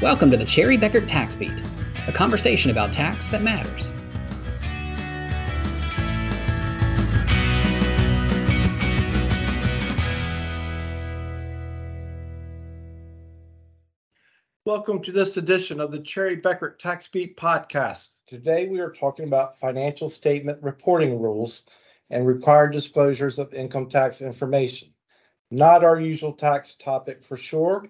Welcome 0.00 0.30
to 0.30 0.36
the 0.36 0.44
Cherry 0.44 0.78
Bekaert 0.78 1.08
Tax 1.08 1.34
Beat, 1.34 1.60
a 2.06 2.12
conversation 2.12 2.70
about 2.70 2.92
tax 2.92 3.30
that 3.30 3.42
matters. 3.42 3.90
Welcome 14.64 15.02
to 15.02 15.10
this 15.10 15.36
edition 15.36 15.80
of 15.80 15.90
the 15.90 15.98
Cherry 15.98 16.36
Bekaert 16.36 16.78
Tax 16.78 17.08
Beat 17.08 17.36
podcast. 17.36 18.18
Today 18.28 18.68
we 18.68 18.78
are 18.78 18.92
talking 18.92 19.26
about 19.26 19.58
financial 19.58 20.08
statement 20.08 20.62
reporting 20.62 21.20
rules 21.20 21.64
and 22.08 22.24
required 22.24 22.70
disclosures 22.72 23.40
of 23.40 23.52
income 23.52 23.88
tax 23.88 24.22
information. 24.22 24.90
Not 25.50 25.82
our 25.82 25.98
usual 25.98 26.34
tax 26.34 26.76
topic 26.76 27.24
for 27.24 27.36
sure, 27.36 27.82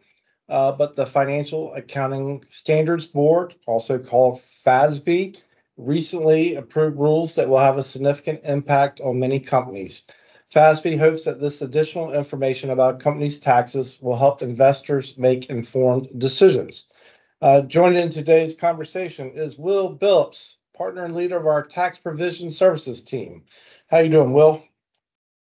uh, 0.49 0.73
but 0.73 0.97
the 0.97 1.07
Financial 1.07 1.75
Accounting 1.75 2.43
Standards 2.49 3.07
Board, 3.07 3.55
also 3.67 3.99
called 3.99 4.37
FASB, 4.37 5.41
recently 5.77 6.57
approved 6.57 6.99
rules 6.99 7.35
that 7.37 7.49
will 7.49 7.59
have 7.59 7.79
a 7.79 7.83
significant 7.83 8.41
impact 8.45 9.01
on 9.01 9.19
many 9.19 9.41
companies. 9.41 10.07
FASB 10.53 10.99
hopes 10.99 11.25
that 11.25 11.41
this 11.41 11.61
additional 11.61 12.13
information 12.15 12.71
about 12.71 13.01
companies' 13.01 13.39
taxes 13.39 13.99
will 14.01 14.17
help 14.17 14.43
investors 14.43 15.19
make 15.19 15.51
informed 15.51 16.09
decisions. 16.19 16.89
Uh, 17.41 17.61
joining 17.61 18.03
in 18.03 18.11
today's 18.11 18.55
conversation 18.55 19.33
is 19.33 19.59
Will 19.59 19.95
Billips, 19.95 20.57
partner 20.75 21.05
and 21.05 21.15
leader 21.15 21.37
of 21.37 21.47
our 21.47 21.63
tax 21.63 21.99
provision 21.99 22.51
services 22.51 23.03
team. 23.03 23.45
How 23.89 23.99
are 23.99 24.05
you 24.05 24.09
doing, 24.09 24.33
Will? 24.33 24.65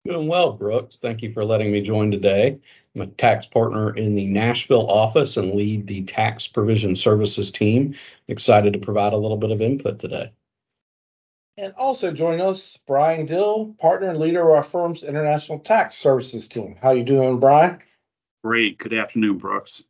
Doing 0.05 0.27
well, 0.27 0.53
Brooks. 0.53 0.99
Thank 1.01 1.23
you 1.23 1.33
for 1.33 1.45
letting 1.45 1.71
me 1.71 1.81
join 1.81 2.11
today. 2.11 2.59
I'm 2.99 3.09
a 3.09 3.13
tax 3.13 3.47
partner 3.47 3.95
in 3.95 4.17
the 4.17 4.27
Nashville 4.27 4.91
office 4.91 5.37
and 5.37 5.55
lead 5.55 5.87
the 5.87 6.03
tax 6.03 6.49
provision 6.49 6.97
services 6.97 7.53
team. 7.53 7.95
Excited 8.27 8.73
to 8.73 8.81
provide 8.81 9.13
a 9.13 9.17
little 9.17 9.37
bit 9.37 9.53
of 9.53 9.63
input 9.63 10.01
today. 10.01 10.33
And 11.57 11.75
also 11.77 12.13
joining 12.13 12.41
us, 12.41 12.77
Brian 12.89 13.27
Dill, 13.27 13.77
partner 13.79 14.09
and 14.09 14.19
leader 14.19 14.43
of 14.43 14.57
our 14.57 14.63
firm's 14.65 15.05
international 15.05 15.61
tax 15.61 15.95
services 15.95 16.49
team. 16.49 16.77
How 16.83 16.91
you 16.91 17.05
doing, 17.05 17.39
Brian? 17.39 17.79
Great. 18.43 18.79
Good 18.79 18.95
afternoon, 18.95 19.39
Brooks. 19.39 19.83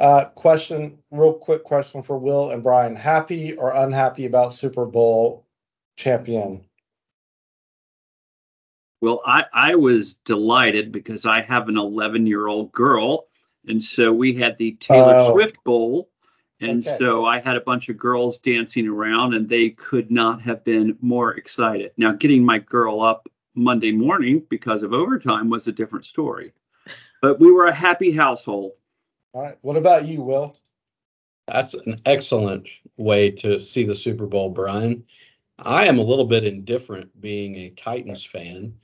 Uh, 0.00 0.26
question, 0.26 0.98
real 1.10 1.34
quick 1.34 1.64
question 1.64 2.00
for 2.00 2.18
Will 2.18 2.50
and 2.50 2.62
Brian. 2.62 2.96
Happy 2.96 3.54
or 3.54 3.74
unhappy 3.74 4.24
about 4.24 4.54
Super 4.54 4.86
Bowl 4.86 5.46
champion 5.96 6.65
well, 9.00 9.20
I, 9.26 9.44
I 9.52 9.74
was 9.74 10.14
delighted 10.14 10.92
because 10.92 11.26
I 11.26 11.42
have 11.42 11.68
an 11.68 11.76
11 11.76 12.26
year 12.26 12.46
old 12.46 12.72
girl. 12.72 13.26
And 13.68 13.82
so 13.82 14.12
we 14.12 14.34
had 14.34 14.56
the 14.58 14.72
Taylor 14.72 15.14
oh. 15.14 15.32
Swift 15.32 15.62
Bowl. 15.64 16.08
And 16.60 16.86
okay. 16.86 16.96
so 16.98 17.26
I 17.26 17.38
had 17.38 17.56
a 17.56 17.60
bunch 17.60 17.90
of 17.90 17.98
girls 17.98 18.38
dancing 18.38 18.88
around, 18.88 19.34
and 19.34 19.46
they 19.46 19.70
could 19.70 20.10
not 20.10 20.40
have 20.40 20.64
been 20.64 20.96
more 21.02 21.34
excited. 21.34 21.92
Now, 21.98 22.12
getting 22.12 22.44
my 22.46 22.58
girl 22.58 23.02
up 23.02 23.28
Monday 23.54 23.92
morning 23.92 24.42
because 24.48 24.82
of 24.82 24.94
overtime 24.94 25.50
was 25.50 25.68
a 25.68 25.72
different 25.72 26.06
story. 26.06 26.52
But 27.20 27.40
we 27.40 27.52
were 27.52 27.66
a 27.66 27.74
happy 27.74 28.10
household. 28.10 28.72
All 29.32 29.42
right. 29.42 29.58
What 29.60 29.76
about 29.76 30.06
you, 30.06 30.22
Will? 30.22 30.56
That's 31.46 31.74
an 31.74 32.00
excellent 32.06 32.68
way 32.96 33.30
to 33.32 33.60
see 33.60 33.84
the 33.84 33.94
Super 33.94 34.26
Bowl, 34.26 34.48
Brian. 34.50 35.04
I 35.58 35.86
am 35.86 35.98
a 35.98 36.02
little 36.02 36.24
bit 36.24 36.44
indifferent 36.44 37.18
being 37.20 37.56
a 37.56 37.70
Titans 37.70 38.24
fan. 38.24 38.74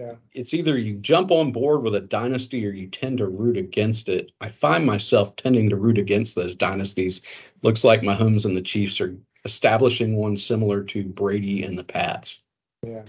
Yeah. 0.00 0.14
It's 0.32 0.54
either 0.54 0.78
you 0.78 0.94
jump 0.94 1.30
on 1.30 1.52
board 1.52 1.82
with 1.82 1.94
a 1.94 2.00
dynasty 2.00 2.66
or 2.66 2.70
you 2.70 2.86
tend 2.86 3.18
to 3.18 3.26
root 3.26 3.58
against 3.58 4.08
it. 4.08 4.32
I 4.40 4.48
find 4.48 4.86
myself 4.86 5.36
tending 5.36 5.68
to 5.70 5.76
root 5.76 5.98
against 5.98 6.34
those 6.34 6.54
dynasties. 6.54 7.20
Looks 7.62 7.84
like 7.84 8.00
Mahomes 8.00 8.46
and 8.46 8.56
the 8.56 8.62
Chiefs 8.62 9.02
are 9.02 9.18
establishing 9.44 10.16
one 10.16 10.38
similar 10.38 10.84
to 10.84 11.04
Brady 11.04 11.64
and 11.64 11.76
the 11.76 11.84
Pats. 11.84 12.42
Yeah. 12.82 13.02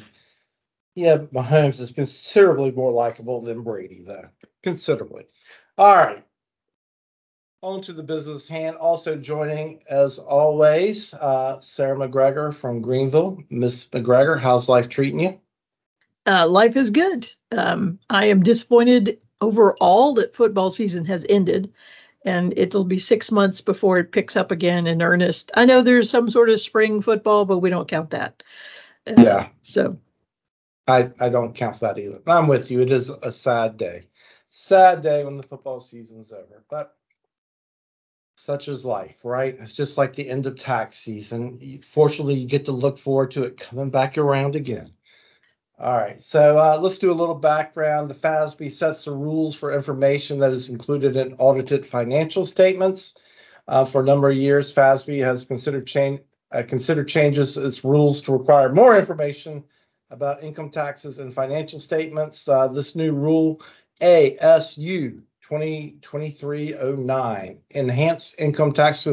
Yeah, 0.93 1.17
Mahomes 1.33 1.79
is 1.79 1.93
considerably 1.93 2.71
more 2.71 2.91
likable 2.91 3.39
than 3.39 3.63
Brady, 3.63 4.03
though. 4.05 4.27
Considerably. 4.61 5.27
All 5.77 5.95
right. 5.95 6.25
On 7.61 7.79
to 7.83 7.93
the 7.93 8.03
business 8.03 8.49
hand. 8.49 8.75
Also 8.75 9.15
joining, 9.15 9.83
as 9.89 10.19
always, 10.19 11.13
uh, 11.13 11.61
Sarah 11.61 11.95
McGregor 11.95 12.53
from 12.53 12.81
Greenville. 12.81 13.41
Miss 13.49 13.87
McGregor, 13.87 14.37
how's 14.37 14.67
life 14.67 14.89
treating 14.89 15.21
you? 15.21 15.39
Uh, 16.25 16.47
life 16.47 16.75
is 16.75 16.89
good. 16.89 17.31
Um, 17.51 17.99
I 18.09 18.27
am 18.27 18.43
disappointed 18.43 19.23
overall 19.39 20.15
that 20.15 20.35
football 20.35 20.69
season 20.69 21.05
has 21.05 21.25
ended, 21.27 21.73
and 22.23 22.53
it'll 22.57 22.83
be 22.83 22.99
six 22.99 23.31
months 23.31 23.61
before 23.61 23.97
it 23.99 24.11
picks 24.11 24.35
up 24.35 24.51
again 24.51 24.87
in 24.87 25.01
earnest. 25.01 25.51
I 25.55 25.65
know 25.65 25.81
there's 25.81 26.09
some 26.09 26.29
sort 26.29 26.49
of 26.49 26.59
spring 26.59 27.01
football, 27.01 27.45
but 27.45 27.59
we 27.59 27.69
don't 27.69 27.87
count 27.87 28.11
that. 28.11 28.43
Uh, 29.07 29.15
yeah. 29.17 29.47
So. 29.61 29.97
I 30.87 31.11
I 31.19 31.29
don't 31.29 31.55
count 31.55 31.79
that 31.79 31.97
either. 31.97 32.21
I'm 32.27 32.47
with 32.47 32.71
you. 32.71 32.81
It 32.81 32.91
is 32.91 33.09
a 33.09 33.31
sad 33.31 33.77
day. 33.77 34.03
Sad 34.49 35.01
day 35.01 35.23
when 35.23 35.37
the 35.37 35.43
football 35.43 35.79
season's 35.79 36.31
over, 36.31 36.63
but 36.69 36.95
such 38.35 38.67
is 38.67 38.83
life, 38.83 39.23
right? 39.23 39.55
It's 39.59 39.73
just 39.73 39.97
like 39.97 40.13
the 40.13 40.27
end 40.27 40.47
of 40.47 40.57
tax 40.57 40.97
season. 40.97 41.79
Fortunately, 41.81 42.33
you 42.33 42.47
get 42.47 42.65
to 42.65 42.71
look 42.71 42.97
forward 42.97 43.31
to 43.31 43.43
it 43.43 43.57
coming 43.57 43.91
back 43.91 44.17
around 44.17 44.55
again. 44.55 44.89
All 45.81 45.97
right, 45.97 46.21
so 46.21 46.59
uh, 46.59 46.77
let's 46.79 46.99
do 46.99 47.11
a 47.11 47.17
little 47.17 47.33
background. 47.33 48.07
The 48.07 48.13
FASB 48.13 48.69
sets 48.69 49.05
the 49.05 49.13
rules 49.13 49.55
for 49.55 49.73
information 49.73 50.37
that 50.37 50.51
is 50.51 50.69
included 50.69 51.15
in 51.15 51.33
audited 51.39 51.87
financial 51.87 52.45
statements. 52.45 53.15
Uh, 53.67 53.83
for 53.83 54.01
a 54.01 54.05
number 54.05 54.29
of 54.29 54.37
years, 54.37 54.75
FASB 54.75 55.23
has 55.23 55.43
considered, 55.43 55.87
change, 55.87 56.21
uh, 56.51 56.61
considered 56.67 57.07
changes 57.07 57.57
its 57.57 57.83
rules 57.83 58.21
to 58.21 58.31
require 58.31 58.71
more 58.71 58.95
information 58.95 59.63
about 60.11 60.43
income 60.43 60.69
taxes 60.69 61.17
and 61.17 61.33
financial 61.33 61.79
statements. 61.79 62.47
Uh, 62.47 62.67
this 62.67 62.95
new 62.95 63.13
rule, 63.13 63.59
ASU 64.01 65.23
2023-09 65.51 67.57
enhanced 67.71 68.35
income 68.39 68.71
tax 68.71 69.05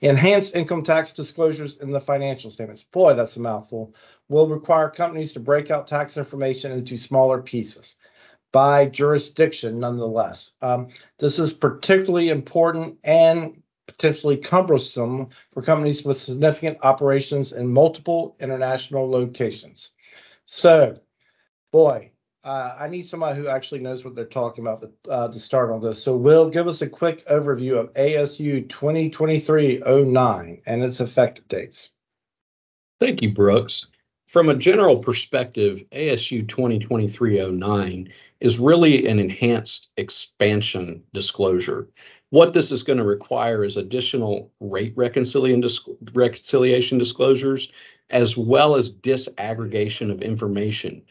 enhanced 0.00 0.54
income 0.54 0.84
tax 0.84 1.12
disclosures 1.12 1.78
in 1.78 1.90
the 1.90 2.00
financial 2.00 2.48
statements. 2.50 2.84
Boy 2.84 3.14
that's 3.14 3.36
a 3.36 3.40
mouthful. 3.40 3.92
Will 4.28 4.48
require 4.48 4.88
companies 4.88 5.32
to 5.32 5.40
break 5.40 5.72
out 5.72 5.88
tax 5.88 6.16
information 6.16 6.70
into 6.70 6.96
smaller 6.96 7.42
pieces 7.42 7.96
by 8.52 8.86
jurisdiction 8.86 9.80
nonetheless. 9.80 10.52
Um, 10.60 10.90
this 11.18 11.40
is 11.40 11.52
particularly 11.52 12.28
important 12.28 12.98
and 13.02 13.60
potentially 13.88 14.36
cumbersome 14.36 15.30
for 15.50 15.62
companies 15.62 16.04
with 16.04 16.18
significant 16.18 16.78
operations 16.82 17.52
in 17.52 17.68
multiple 17.68 18.36
international 18.38 19.10
locations. 19.10 19.90
So 20.44 21.00
boy 21.72 22.11
uh, 22.44 22.76
I 22.78 22.88
need 22.88 23.02
somebody 23.02 23.40
who 23.40 23.48
actually 23.48 23.80
knows 23.80 24.04
what 24.04 24.16
they're 24.16 24.24
talking 24.24 24.64
about 24.64 24.80
to, 24.80 25.10
uh, 25.10 25.28
to 25.28 25.38
start 25.38 25.70
on 25.70 25.80
this. 25.80 26.02
So, 26.02 26.16
Will, 26.16 26.50
give 26.50 26.66
us 26.66 26.82
a 26.82 26.88
quick 26.88 27.24
overview 27.26 27.78
of 27.78 27.94
ASU 27.94 28.66
2023-09 28.66 30.62
and 30.66 30.82
its 30.82 31.00
effective 31.00 31.46
dates. 31.46 31.90
Thank 32.98 33.22
you, 33.22 33.32
Brooks. 33.32 33.86
From 34.26 34.48
a 34.48 34.56
general 34.56 34.98
perspective, 34.98 35.84
ASU 35.92 36.46
2023-09 36.46 38.10
is 38.40 38.58
really 38.58 39.06
an 39.06 39.20
enhanced 39.20 39.88
expansion 39.96 41.04
disclosure. 41.12 41.88
What 42.30 42.54
this 42.54 42.72
is 42.72 42.82
going 42.82 42.98
to 42.98 43.04
require 43.04 43.62
is 43.62 43.76
additional 43.76 44.50
rate 44.58 44.94
reconciliation 44.96 45.60
disclosures 46.98 47.70
as 48.10 48.36
well 48.36 48.74
as 48.76 48.92
disaggregation 48.92 50.10
of 50.10 50.22
information 50.22 51.02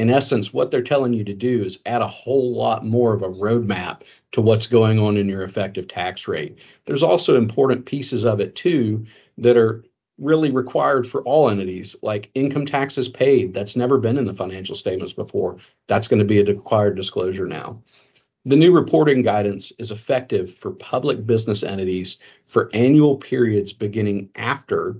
in 0.00 0.08
essence, 0.08 0.50
what 0.50 0.70
they're 0.70 0.80
telling 0.80 1.12
you 1.12 1.24
to 1.24 1.34
do 1.34 1.60
is 1.60 1.78
add 1.84 2.00
a 2.00 2.06
whole 2.06 2.54
lot 2.54 2.86
more 2.86 3.12
of 3.12 3.20
a 3.20 3.28
roadmap 3.28 4.00
to 4.32 4.40
what's 4.40 4.66
going 4.66 4.98
on 4.98 5.18
in 5.18 5.28
your 5.28 5.42
effective 5.42 5.86
tax 5.88 6.26
rate. 6.26 6.58
There's 6.86 7.02
also 7.02 7.36
important 7.36 7.84
pieces 7.84 8.24
of 8.24 8.40
it 8.40 8.54
too 8.54 9.04
that 9.36 9.58
are 9.58 9.84
really 10.16 10.52
required 10.52 11.06
for 11.06 11.20
all 11.24 11.50
entities, 11.50 11.96
like 12.00 12.30
income 12.34 12.64
taxes 12.64 13.10
paid. 13.10 13.52
That's 13.52 13.76
never 13.76 13.98
been 13.98 14.16
in 14.16 14.24
the 14.24 14.32
financial 14.32 14.74
statements 14.74 15.12
before. 15.12 15.58
That's 15.86 16.08
going 16.08 16.20
to 16.20 16.24
be 16.24 16.40
a 16.40 16.44
required 16.46 16.96
disclosure 16.96 17.46
now. 17.46 17.82
The 18.46 18.56
new 18.56 18.72
reporting 18.72 19.20
guidance 19.20 19.70
is 19.78 19.90
effective 19.90 20.54
for 20.54 20.70
public 20.70 21.26
business 21.26 21.62
entities 21.62 22.16
for 22.46 22.70
annual 22.72 23.16
periods 23.16 23.74
beginning 23.74 24.30
after 24.34 24.96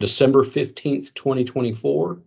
December 0.00 0.42
15th, 0.42 1.12
2024 1.12 2.18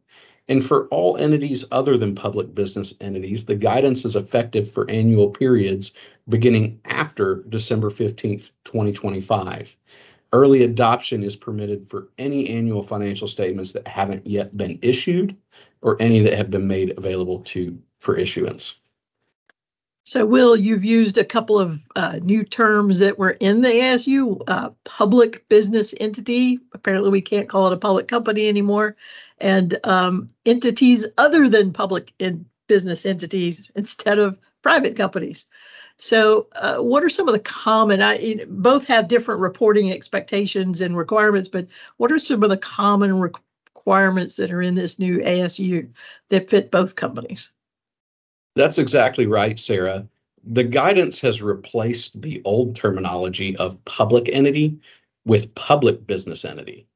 and 0.47 0.63
for 0.63 0.87
all 0.87 1.17
entities 1.17 1.65
other 1.71 1.97
than 1.97 2.15
public 2.15 2.53
business 2.53 2.93
entities, 2.99 3.45
the 3.45 3.55
guidance 3.55 4.05
is 4.05 4.15
effective 4.15 4.69
for 4.69 4.89
annual 4.89 5.29
periods 5.29 5.91
beginning 6.27 6.79
after 6.85 7.43
December 7.49 7.89
15th, 7.89 8.49
2025. 8.65 9.75
Early 10.33 10.63
adoption 10.63 11.23
is 11.23 11.35
permitted 11.35 11.89
for 11.89 12.09
any 12.17 12.49
annual 12.49 12.83
financial 12.83 13.27
statements 13.27 13.73
that 13.73 13.87
haven't 13.87 14.25
yet 14.25 14.55
been 14.55 14.79
issued 14.81 15.35
or 15.81 16.01
any 16.01 16.19
that 16.21 16.33
have 16.33 16.49
been 16.49 16.67
made 16.67 16.97
available 16.97 17.41
to 17.41 17.77
for 17.99 18.15
issuance. 18.15 18.75
So, 20.11 20.25
Will, 20.25 20.57
you've 20.57 20.83
used 20.83 21.17
a 21.17 21.23
couple 21.23 21.57
of 21.57 21.79
uh, 21.95 22.19
new 22.21 22.43
terms 22.43 22.99
that 22.99 23.17
were 23.17 23.29
in 23.29 23.61
the 23.61 23.69
ASU 23.69 24.41
uh, 24.45 24.71
public 24.83 25.47
business 25.47 25.93
entity. 25.97 26.59
Apparently, 26.73 27.09
we 27.09 27.21
can't 27.21 27.47
call 27.47 27.67
it 27.67 27.73
a 27.73 27.77
public 27.77 28.09
company 28.09 28.49
anymore. 28.49 28.97
And 29.37 29.79
um, 29.85 30.27
entities 30.45 31.07
other 31.17 31.47
than 31.47 31.71
public 31.71 32.11
in 32.19 32.45
business 32.67 33.05
entities 33.05 33.71
instead 33.77 34.19
of 34.19 34.37
private 34.61 34.97
companies. 34.97 35.45
So, 35.95 36.47
uh, 36.57 36.79
what 36.79 37.05
are 37.05 37.09
some 37.09 37.29
of 37.29 37.33
the 37.33 37.39
common? 37.39 38.01
I, 38.01 38.35
both 38.49 38.87
have 38.87 39.07
different 39.07 39.39
reporting 39.39 39.93
expectations 39.93 40.81
and 40.81 40.97
requirements, 40.97 41.47
but 41.47 41.67
what 41.95 42.11
are 42.11 42.19
some 42.19 42.43
of 42.43 42.49
the 42.49 42.57
common 42.57 43.17
requirements 43.21 44.35
that 44.35 44.51
are 44.51 44.61
in 44.61 44.75
this 44.75 44.99
new 44.99 45.19
ASU 45.19 45.93
that 46.27 46.49
fit 46.49 46.69
both 46.69 46.97
companies? 46.97 47.49
That's 48.55 48.77
exactly 48.77 49.27
right, 49.27 49.59
Sarah. 49.59 50.07
The 50.43 50.63
guidance 50.63 51.21
has 51.21 51.41
replaced 51.41 52.21
the 52.21 52.41
old 52.43 52.75
terminology 52.75 53.55
of 53.55 53.83
public 53.85 54.29
entity 54.31 54.79
with 55.25 55.55
public 55.55 56.05
business 56.05 56.43
entity. 56.45 56.87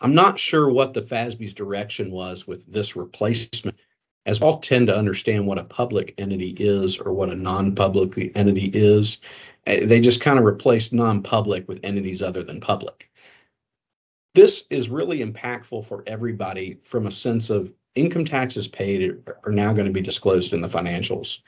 I'm 0.00 0.14
not 0.14 0.38
sure 0.38 0.68
what 0.68 0.94
the 0.94 1.00
FASB's 1.00 1.54
direction 1.54 2.10
was 2.10 2.46
with 2.46 2.66
this 2.66 2.96
replacement, 2.96 3.78
as 4.26 4.42
all 4.42 4.58
tend 4.58 4.88
to 4.88 4.98
understand 4.98 5.46
what 5.46 5.60
a 5.60 5.64
public 5.64 6.14
entity 6.18 6.50
is 6.58 6.98
or 6.98 7.12
what 7.12 7.30
a 7.30 7.36
non-public 7.36 8.36
entity 8.36 8.66
is. 8.66 9.18
Eh, 9.66 9.86
they 9.86 10.00
just 10.00 10.20
kind 10.20 10.40
of 10.40 10.44
replaced 10.44 10.92
non-public 10.92 11.68
with 11.68 11.84
entities 11.84 12.20
other 12.20 12.42
than 12.42 12.60
public. 12.60 13.10
This 14.34 14.66
is 14.70 14.88
really 14.88 15.20
impactful 15.20 15.84
for 15.86 16.02
everybody 16.06 16.80
from 16.82 17.06
a 17.06 17.12
sense 17.12 17.50
of 17.50 17.72
income 17.94 18.24
taxes 18.24 18.68
paid 18.68 19.22
are 19.44 19.52
now 19.52 19.72
going 19.72 19.86
to 19.86 19.92
be 19.92 20.00
disclosed 20.00 20.52
in 20.52 20.60
the 20.60 20.68
financials. 20.68 21.40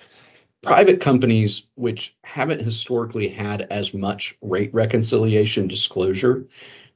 Private 0.63 1.01
companies, 1.01 1.65
which 1.75 2.17
haven't 2.25 2.63
historically 2.63 3.29
had 3.29 3.63
as 3.71 3.93
much 3.93 4.37
rate 4.41 4.73
reconciliation 4.73 5.69
disclosure, 5.69 6.47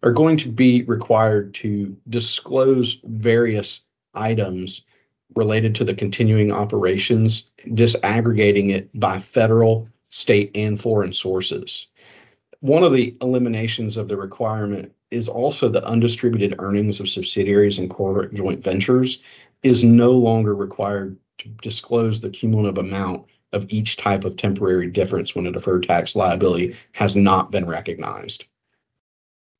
are 0.03 0.13
going 0.13 0.39
to 0.39 0.49
be 0.49 0.83
required 0.85 1.55
to 1.55 1.97
disclose 2.09 3.01
various 3.05 3.83
items 4.15 4.83
related 5.35 5.75
to 5.75 5.85
the 5.85 5.95
continuing 5.95 6.51
operations, 6.51 7.51
disaggregating 7.67 8.71
it 8.71 8.89
by 8.99 9.19
federal, 9.19 9.89
state, 10.09 10.51
and 10.55 10.81
foreign 10.81 11.13
sources. 11.13 11.89
One 12.61 12.83
of 12.83 12.93
the 12.93 13.17
eliminations 13.21 13.97
of 13.97 14.09
the 14.09 14.17
requirement 14.17 14.93
is 15.11 15.29
also 15.29 15.69
the 15.69 15.87
undistributed 15.87 16.57
earnings 16.59 17.01
of 17.01 17.09
subsidiaries 17.09 17.79
and 17.79 17.91
corporate 17.91 18.35
joint 18.35 18.63
ventures 18.63 19.23
is 19.63 19.83
no 19.83 20.13
longer 20.13 20.55
required 20.55 21.17
to 21.39 21.49
disclose 21.63 22.21
the 22.21 22.31
cumulative 22.31 22.79
amount 22.79 23.27
of 23.53 23.67
each 23.71 23.97
type 23.97 24.25
of 24.25 24.37
temporary 24.37 24.91
difference 24.91 25.35
when 25.35 25.47
a 25.47 25.53
deferred 25.53 25.83
tax 25.83 26.15
liability 26.15 26.77
has 26.93 27.17
not 27.17 27.51
been 27.51 27.67
recognized. 27.67 28.45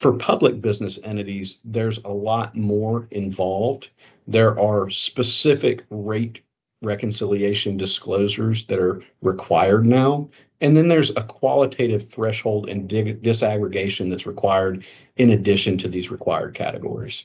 For 0.01 0.13
public 0.13 0.61
business 0.61 0.99
entities, 1.03 1.59
there's 1.65 1.99
a 1.99 2.11
lot 2.11 2.55
more 2.55 3.09
involved. 3.11 3.91
There 4.29 4.59
are 4.59 4.91
specific 4.91 5.85
rate 5.91 6.43
reconciliation 6.83 7.77
disclosures 7.77 8.67
that 8.67 8.79
are 8.79 9.03
required 9.23 9.87
now. 9.87 10.29
And 10.61 10.77
then 10.77 10.89
there's 10.89 11.11
a 11.11 11.23
qualitative 11.23 12.09
threshold 12.09 12.69
and 12.69 12.89
dig- 12.89 13.23
disaggregation 13.23 14.11
that's 14.11 14.27
required 14.27 14.85
in 15.17 15.31
addition 15.31 15.79
to 15.79 15.89
these 15.89 16.11
required 16.11 16.55
categories. 16.55 17.25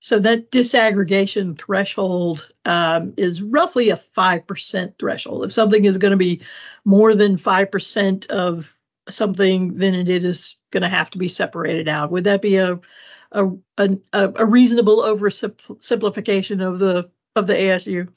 So 0.00 0.18
that 0.18 0.50
disaggregation 0.50 1.56
threshold 1.56 2.48
um, 2.64 3.14
is 3.16 3.40
roughly 3.40 3.90
a 3.90 3.96
5% 3.96 4.98
threshold. 4.98 5.44
If 5.44 5.52
something 5.52 5.84
is 5.84 5.98
going 5.98 6.10
to 6.10 6.16
be 6.16 6.40
more 6.84 7.14
than 7.14 7.36
5% 7.36 8.26
of 8.26 8.76
something, 9.08 9.74
then 9.74 9.94
it 9.94 10.08
is 10.08 10.56
going 10.72 10.82
to 10.82 10.88
have 10.88 11.10
to 11.10 11.18
be 11.18 11.28
separated 11.28 11.88
out. 11.88 12.10
Would 12.10 12.24
that 12.24 12.42
be 12.42 12.56
a 12.56 12.80
a, 13.34 13.48
a, 13.78 13.98
a 14.12 14.44
reasonable 14.44 15.02
oversimplification 15.02 16.66
of 16.66 16.78
the 16.78 17.10
of 17.34 17.46
the 17.46 17.54
ASU? 17.54 18.10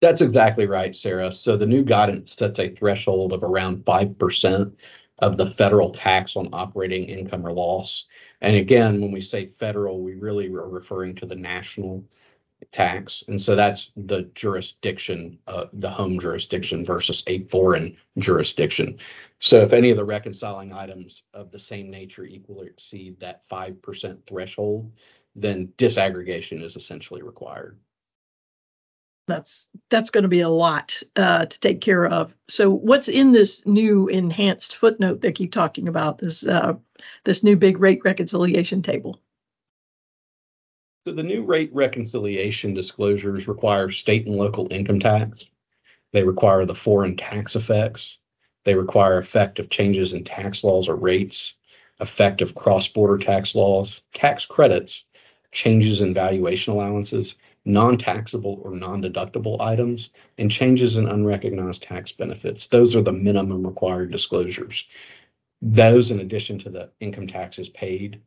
That's 0.00 0.22
exactly 0.22 0.66
right, 0.66 0.96
Sarah. 0.96 1.32
So 1.32 1.56
the 1.56 1.66
new 1.66 1.84
guidance 1.84 2.34
sets 2.34 2.58
a 2.58 2.74
threshold 2.74 3.32
of 3.32 3.42
around 3.42 3.84
5% 3.84 4.72
of 5.18 5.36
the 5.36 5.50
federal 5.50 5.92
tax 5.92 6.36
on 6.36 6.48
operating 6.54 7.04
income 7.04 7.46
or 7.46 7.52
loss. 7.52 8.06
And 8.40 8.56
again, 8.56 9.02
when 9.02 9.12
we 9.12 9.20
say 9.20 9.46
federal, 9.46 10.00
we 10.00 10.14
really 10.14 10.48
are 10.48 10.68
referring 10.68 11.16
to 11.16 11.26
the 11.26 11.36
national 11.36 12.04
tax. 12.72 13.24
And 13.28 13.40
so 13.40 13.54
that's 13.54 13.92
the 13.96 14.22
jurisdiction, 14.34 15.38
uh, 15.46 15.66
the 15.74 15.90
home 15.90 16.18
jurisdiction 16.18 16.82
versus 16.84 17.22
a 17.26 17.44
foreign 17.48 17.96
jurisdiction. 18.18 18.98
So 19.38 19.60
if 19.62 19.74
any 19.74 19.90
of 19.90 19.98
the 19.98 20.04
reconciling 20.04 20.72
items 20.72 21.22
of 21.34 21.50
the 21.50 21.58
same 21.58 21.90
nature 21.90 22.24
equal 22.24 22.62
or 22.62 22.66
exceed 22.66 23.20
that 23.20 23.46
5% 23.48 24.26
threshold, 24.26 24.92
then 25.36 25.72
disaggregation 25.76 26.62
is 26.62 26.76
essentially 26.76 27.22
required 27.22 27.78
that's 29.30 29.66
that's 29.88 30.10
going 30.10 30.22
to 30.22 30.28
be 30.28 30.40
a 30.40 30.48
lot 30.48 31.02
uh, 31.16 31.46
to 31.46 31.60
take 31.60 31.80
care 31.80 32.06
of. 32.06 32.34
So, 32.48 32.70
what's 32.70 33.08
in 33.08 33.32
this 33.32 33.66
new 33.66 34.08
enhanced 34.08 34.76
footnote 34.76 35.20
they 35.20 35.32
keep 35.32 35.52
talking 35.52 35.88
about? 35.88 36.18
This 36.18 36.46
uh, 36.46 36.74
this 37.24 37.44
new 37.44 37.56
big 37.56 37.80
rate 37.80 38.00
reconciliation 38.04 38.82
table. 38.82 39.20
So, 41.06 41.14
the 41.14 41.22
new 41.22 41.44
rate 41.44 41.70
reconciliation 41.72 42.74
disclosures 42.74 43.48
require 43.48 43.90
state 43.90 44.26
and 44.26 44.36
local 44.36 44.68
income 44.70 45.00
tax. 45.00 45.46
They 46.12 46.24
require 46.24 46.64
the 46.66 46.74
foreign 46.74 47.16
tax 47.16 47.56
effects. 47.56 48.18
They 48.64 48.74
require 48.74 49.18
effect 49.18 49.58
of 49.58 49.70
changes 49.70 50.12
in 50.12 50.24
tax 50.24 50.64
laws 50.64 50.88
or 50.88 50.96
rates, 50.96 51.54
effect 51.98 52.42
of 52.42 52.54
cross-border 52.54 53.18
tax 53.18 53.54
laws, 53.54 54.02
tax 54.12 54.44
credits, 54.44 55.04
changes 55.52 56.00
in 56.00 56.14
valuation 56.14 56.72
allowances, 56.72 57.34
non-taxable 57.64 58.60
or 58.64 58.74
non-deductible 58.74 59.60
items, 59.60 60.10
and 60.38 60.50
changes 60.50 60.96
in 60.96 61.08
unrecognized 61.08 61.82
tax 61.82 62.12
benefits. 62.12 62.68
Those 62.68 62.94
are 62.94 63.02
the 63.02 63.12
minimum 63.12 63.66
required 63.66 64.10
disclosures. 64.10 64.86
Those, 65.62 66.10
in 66.10 66.20
addition 66.20 66.58
to 66.60 66.70
the 66.70 66.90
income 67.00 67.26
taxes 67.26 67.68
paid, 67.68 68.20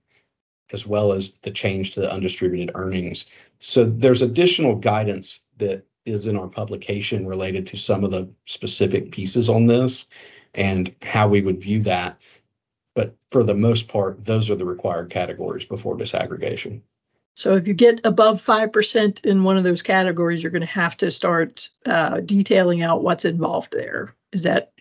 as 0.71 0.85
well 0.85 1.13
as 1.13 1.33
the 1.41 1.51
change 1.51 1.91
to 1.91 2.01
the 2.01 2.11
undistributed 2.11 2.71
earnings. 2.75 3.25
So 3.59 3.83
there's 3.85 4.21
additional 4.21 4.75
guidance 4.75 5.41
that 5.57 5.85
is 6.05 6.27
in 6.27 6.37
our 6.37 6.47
publication 6.47 7.27
related 7.27 7.67
to 7.67 7.77
some 7.77 8.03
of 8.03 8.11
the 8.11 8.29
specific 8.45 9.11
pieces 9.11 9.49
on 9.49 9.65
this 9.65 10.05
and 10.53 10.93
how 11.01 11.27
we 11.27 11.41
would 11.41 11.61
view 11.61 11.81
that. 11.81 12.19
But 12.95 13.15
for 13.31 13.43
the 13.43 13.55
most 13.55 13.87
part, 13.87 14.23
those 14.23 14.49
are 14.49 14.55
the 14.55 14.65
required 14.65 15.09
categories 15.09 15.65
before 15.65 15.97
disaggregation. 15.97 16.81
So 17.35 17.55
if 17.55 17.67
you 17.67 17.73
get 17.73 18.01
above 18.03 18.41
5% 18.41 19.25
in 19.25 19.43
one 19.43 19.57
of 19.57 19.63
those 19.63 19.81
categories, 19.81 20.43
you're 20.43 20.51
going 20.51 20.61
to 20.61 20.67
have 20.67 20.95
to 20.97 21.09
start 21.09 21.69
uh, 21.85 22.19
detailing 22.21 22.83
out 22.83 23.03
what's 23.03 23.25
involved 23.25 23.71
there. 23.71 24.13
Is 24.31 24.43
that? 24.43 24.71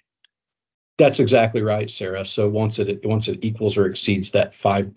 That's 0.98 1.20
exactly 1.20 1.62
right, 1.62 1.90
Sarah. 1.90 2.24
So 2.24 2.48
once 2.48 2.78
it 2.78 3.04
once 3.04 3.26
it 3.26 3.44
equals 3.44 3.78
or 3.78 3.86
exceeds 3.86 4.32
that 4.32 4.52
5% 4.52 4.92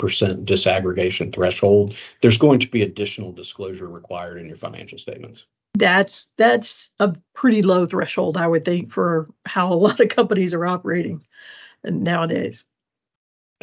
disaggregation 0.46 1.34
threshold, 1.34 1.96
there's 2.22 2.38
going 2.38 2.60
to 2.60 2.68
be 2.68 2.82
additional 2.82 3.32
disclosure 3.32 3.88
required 3.88 4.38
in 4.38 4.48
your 4.48 4.58
financial 4.58 4.98
statements. 4.98 5.46
That's 5.74 6.32
that's 6.38 6.94
a 7.00 7.16
pretty 7.34 7.62
low 7.62 7.86
threshold, 7.86 8.38
I 8.38 8.48
would 8.48 8.66
think, 8.66 8.92
for 8.92 9.28
how 9.46 9.72
a 9.72 9.76
lot 9.76 10.02
of 10.02 10.10
companies 10.10 10.54
are 10.54 10.66
operating 10.66 11.26
nowadays. 11.84 12.66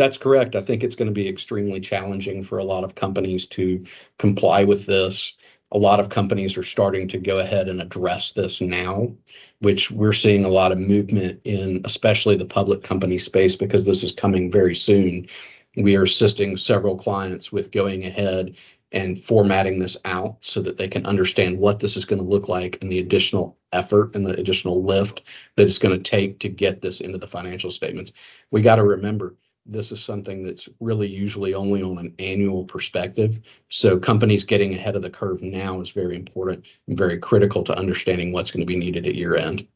That's 0.02 0.18
correct. 0.18 0.56
I 0.56 0.62
think 0.62 0.82
it's 0.82 0.97
going 0.97 1.06
to 1.06 1.14
be 1.14 1.28
extremely 1.28 1.78
challenging 1.78 2.42
for 2.42 2.59
a 2.59 2.64
lot 2.64 2.82
of 2.82 2.97
companies 2.97 3.47
to 3.47 3.87
comply 4.18 4.64
with 4.64 4.85
this. 4.85 5.35
A 5.71 5.78
lot 5.78 6.00
of 6.00 6.09
companies 6.09 6.56
are 6.56 6.64
starting 6.64 7.06
to 7.11 7.18
go 7.18 7.38
ahead 7.38 7.68
and 7.68 7.80
address 7.80 8.32
this 8.32 8.61
now, 8.61 9.14
which 9.61 9.92
we're 9.92 10.12
seeing 10.12 10.44
a 10.44 10.49
lot 10.49 10.73
of 10.73 10.78
movement 10.80 11.42
in, 11.44 11.82
especially 11.85 12.35
the 12.35 12.47
public 12.47 12.82
company 12.82 13.18
space, 13.18 13.54
because 13.54 13.85
this 13.85 14.02
is 14.02 14.11
coming 14.11 14.50
very 14.50 14.75
soon. 14.75 15.28
We 15.76 15.97
are 15.97 16.02
assisting 16.02 16.56
several 16.56 16.97
clients 16.97 17.52
with 17.52 17.71
going 17.71 18.04
ahead 18.04 18.56
and 18.90 19.16
formatting 19.16 19.78
this 19.78 19.97
out 20.04 20.38
so 20.40 20.62
that 20.62 20.78
they 20.78 20.88
can 20.88 21.06
understand 21.06 21.61
what 21.61 21.78
this 21.78 21.97
is 21.97 22.06
going 22.06 22.21
to 22.21 22.28
look 22.28 22.49
like 22.49 22.78
and 22.82 22.90
the 22.90 22.99
additional 22.99 23.56
effort 23.73 24.16
and 24.16 24.26
the 24.26 24.32
additional 24.32 24.82
lift 24.82 25.23
that 25.54 25.62
it's 25.62 25.78
going 25.78 25.94
to 25.97 26.11
take 26.11 26.40
to 26.40 26.49
get 26.49 26.80
this 26.82 27.00
into 27.00 27.18
the 27.18 27.28
financial 27.28 27.71
statements. 27.71 28.11
We 28.50 28.62
got 28.62 28.76
to 28.76 28.82
remember 28.82 29.37
this 29.66 29.92
is 29.92 30.02
something 30.02 30.45
that's 30.45 30.69
really 30.81 31.09
usually 31.09 31.54
only 31.54 31.83
on 31.83 31.99
an 31.99 32.14
annual 32.19 32.64
perspective. 32.64 33.40
So 33.69 33.99
companies 33.99 34.45
getting 34.45 34.75
ahead 34.75 34.97
of 34.97 35.02
the 35.02 35.11
curve 35.11 35.42
now 35.42 35.81
is 35.81 35.90
very 35.90 36.16
important 36.16 36.66
and 36.88 36.99
very 36.99 37.19
critical 37.19 37.62
to 37.64 37.78
understanding 37.78 38.33
what's 38.33 38.50
going 38.50 38.66
to 38.66 38.73
be 38.73 38.78
needed 38.78 39.07
at 39.07 39.14
year 39.14 39.37
end. 39.37 39.66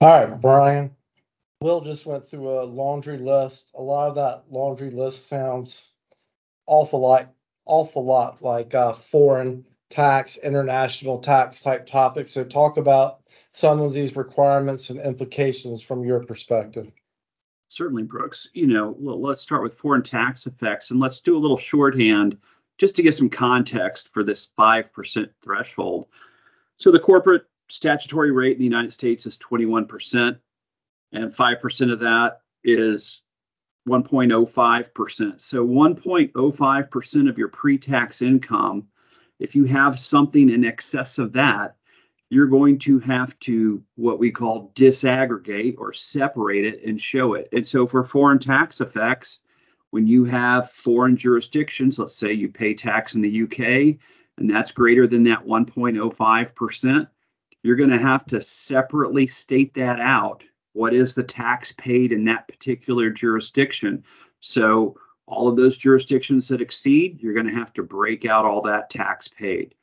All 0.00 0.24
right, 0.24 0.40
Brian. 0.40 0.96
Will 1.60 1.82
just 1.82 2.06
went 2.06 2.24
through 2.24 2.48
a 2.48 2.64
laundry 2.64 3.18
list. 3.18 3.72
A 3.74 3.82
lot 3.82 4.08
of 4.08 4.14
that 4.14 4.44
laundry 4.50 4.90
list 4.90 5.28
sounds 5.28 5.94
awful 6.66 7.00
like 7.00 7.28
awful 7.66 8.04
lot 8.04 8.42
like 8.42 8.74
uh, 8.74 8.94
foreign 8.94 9.66
tax, 9.90 10.38
international 10.38 11.18
tax 11.18 11.60
type 11.60 11.84
topics. 11.84 12.30
So, 12.30 12.44
talk 12.44 12.78
about 12.78 13.20
some 13.52 13.82
of 13.82 13.92
these 13.92 14.16
requirements 14.16 14.88
and 14.88 15.00
implications 15.00 15.82
from 15.82 16.02
your 16.02 16.20
perspective. 16.24 16.90
Certainly, 17.70 18.02
Brooks. 18.02 18.50
You 18.52 18.66
know, 18.66 18.96
let's 18.98 19.40
start 19.40 19.62
with 19.62 19.78
foreign 19.78 20.02
tax 20.02 20.46
effects 20.46 20.90
and 20.90 20.98
let's 20.98 21.20
do 21.20 21.36
a 21.36 21.38
little 21.38 21.56
shorthand 21.56 22.36
just 22.78 22.96
to 22.96 23.02
get 23.02 23.14
some 23.14 23.30
context 23.30 24.12
for 24.12 24.24
this 24.24 24.50
5% 24.58 25.28
threshold. 25.40 26.08
So, 26.78 26.90
the 26.90 26.98
corporate 26.98 27.44
statutory 27.68 28.32
rate 28.32 28.54
in 28.54 28.58
the 28.58 28.64
United 28.64 28.92
States 28.92 29.24
is 29.24 29.38
21%, 29.38 30.38
and 31.12 31.32
5% 31.32 31.92
of 31.92 32.00
that 32.00 32.40
is 32.64 33.22
1.05%. 33.88 35.40
So 35.40 35.66
1.05% 35.66 37.28
of 37.28 37.38
your 37.38 37.48
pre-tax 37.48 38.20
income, 38.20 38.88
if 39.38 39.54
you 39.54 39.64
have 39.64 39.98
something 39.98 40.50
in 40.50 40.64
excess 40.64 41.18
of 41.18 41.34
that, 41.34 41.76
you're 42.30 42.46
going 42.46 42.78
to 42.78 43.00
have 43.00 43.38
to 43.40 43.82
what 43.96 44.20
we 44.20 44.30
call 44.30 44.70
disaggregate 44.74 45.74
or 45.78 45.92
separate 45.92 46.64
it 46.64 46.84
and 46.84 47.00
show 47.00 47.34
it. 47.34 47.48
And 47.52 47.66
so 47.66 47.86
for 47.86 48.04
foreign 48.04 48.38
tax 48.38 48.80
effects, 48.80 49.40
when 49.90 50.06
you 50.06 50.24
have 50.24 50.70
foreign 50.70 51.16
jurisdictions, 51.16 51.98
let's 51.98 52.14
say 52.14 52.32
you 52.32 52.48
pay 52.48 52.72
tax 52.72 53.14
in 53.14 53.20
the 53.20 53.42
UK 53.42 53.98
and 54.38 54.48
that's 54.48 54.70
greater 54.70 55.08
than 55.08 55.24
that 55.24 55.44
1.05%, 55.44 57.08
you're 57.64 57.76
going 57.76 57.90
to 57.90 57.98
have 57.98 58.24
to 58.26 58.40
separately 58.40 59.26
state 59.26 59.74
that 59.74 59.98
out 59.98 60.44
what 60.72 60.94
is 60.94 61.14
the 61.14 61.24
tax 61.24 61.72
paid 61.72 62.12
in 62.12 62.24
that 62.24 62.46
particular 62.46 63.10
jurisdiction. 63.10 64.04
So 64.38 64.96
all 65.26 65.48
of 65.48 65.56
those 65.56 65.76
jurisdictions 65.76 66.46
that 66.48 66.60
exceed, 66.60 67.20
you're 67.20 67.34
going 67.34 67.48
to 67.48 67.54
have 67.54 67.72
to 67.72 67.82
break 67.82 68.24
out 68.24 68.44
all 68.44 68.62
that 68.62 68.88
tax 68.88 69.26
paid. 69.26 69.74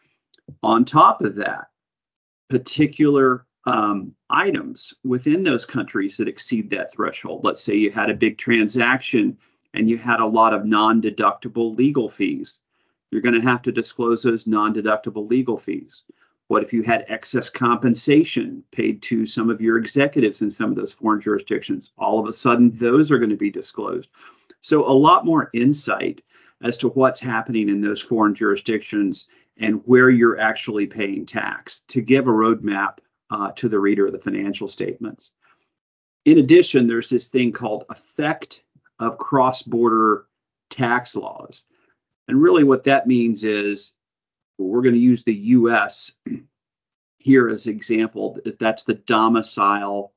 On 0.63 0.85
top 0.85 1.21
of 1.21 1.35
that, 1.35 1.67
particular 2.49 3.45
um, 3.65 4.15
items 4.29 4.93
within 5.03 5.43
those 5.43 5.65
countries 5.65 6.17
that 6.17 6.27
exceed 6.27 6.69
that 6.69 6.91
threshold. 6.91 7.43
Let's 7.43 7.61
say 7.61 7.75
you 7.75 7.91
had 7.91 8.09
a 8.09 8.15
big 8.15 8.37
transaction 8.37 9.37
and 9.73 9.89
you 9.89 9.97
had 9.97 10.19
a 10.19 10.25
lot 10.25 10.53
of 10.53 10.65
non 10.65 11.01
deductible 11.01 11.75
legal 11.75 12.09
fees. 12.09 12.59
You're 13.11 13.21
going 13.21 13.35
to 13.35 13.41
have 13.41 13.61
to 13.63 13.71
disclose 13.71 14.23
those 14.23 14.47
non 14.47 14.73
deductible 14.73 15.29
legal 15.29 15.57
fees. 15.57 16.03
What 16.47 16.63
if 16.63 16.71
you 16.71 16.81
had 16.81 17.05
excess 17.09 17.49
compensation 17.49 18.63
paid 18.71 19.01
to 19.03 19.25
some 19.25 19.49
of 19.49 19.59
your 19.59 19.77
executives 19.77 20.41
in 20.41 20.49
some 20.49 20.69
of 20.69 20.77
those 20.77 20.93
foreign 20.93 21.19
jurisdictions? 21.19 21.91
All 21.97 22.19
of 22.19 22.27
a 22.27 22.33
sudden, 22.33 22.71
those 22.71 23.11
are 23.11 23.19
going 23.19 23.29
to 23.29 23.35
be 23.35 23.51
disclosed. 23.51 24.09
So, 24.61 24.87
a 24.87 24.91
lot 24.91 25.25
more 25.25 25.49
insight 25.53 26.23
as 26.61 26.77
to 26.77 26.87
what's 26.89 27.19
happening 27.19 27.67
in 27.67 27.81
those 27.81 28.01
foreign 28.01 28.33
jurisdictions 28.33 29.27
and 29.59 29.81
where 29.85 30.09
you're 30.09 30.39
actually 30.39 30.87
paying 30.87 31.25
tax 31.25 31.81
to 31.87 32.01
give 32.01 32.27
a 32.27 32.31
roadmap 32.31 32.99
uh, 33.29 33.51
to 33.51 33.67
the 33.69 33.79
reader 33.79 34.05
of 34.05 34.13
the 34.13 34.19
financial 34.19 34.67
statements. 34.67 35.31
In 36.25 36.39
addition, 36.39 36.87
there's 36.87 37.09
this 37.09 37.29
thing 37.29 37.51
called 37.51 37.85
effect 37.89 38.63
of 38.99 39.17
cross 39.17 39.63
border 39.63 40.27
tax 40.69 41.15
laws. 41.15 41.65
And 42.27 42.41
really, 42.41 42.63
what 42.63 42.83
that 42.83 43.07
means 43.07 43.43
is 43.43 43.93
we're 44.57 44.81
going 44.81 44.95
to 44.95 44.99
use 44.99 45.23
the 45.23 45.35
US 45.35 46.11
here 47.17 47.47
as 47.47 47.67
example. 47.67 48.39
If 48.45 48.57
that's 48.57 48.83
the 48.83 48.95
domicile 48.95 50.13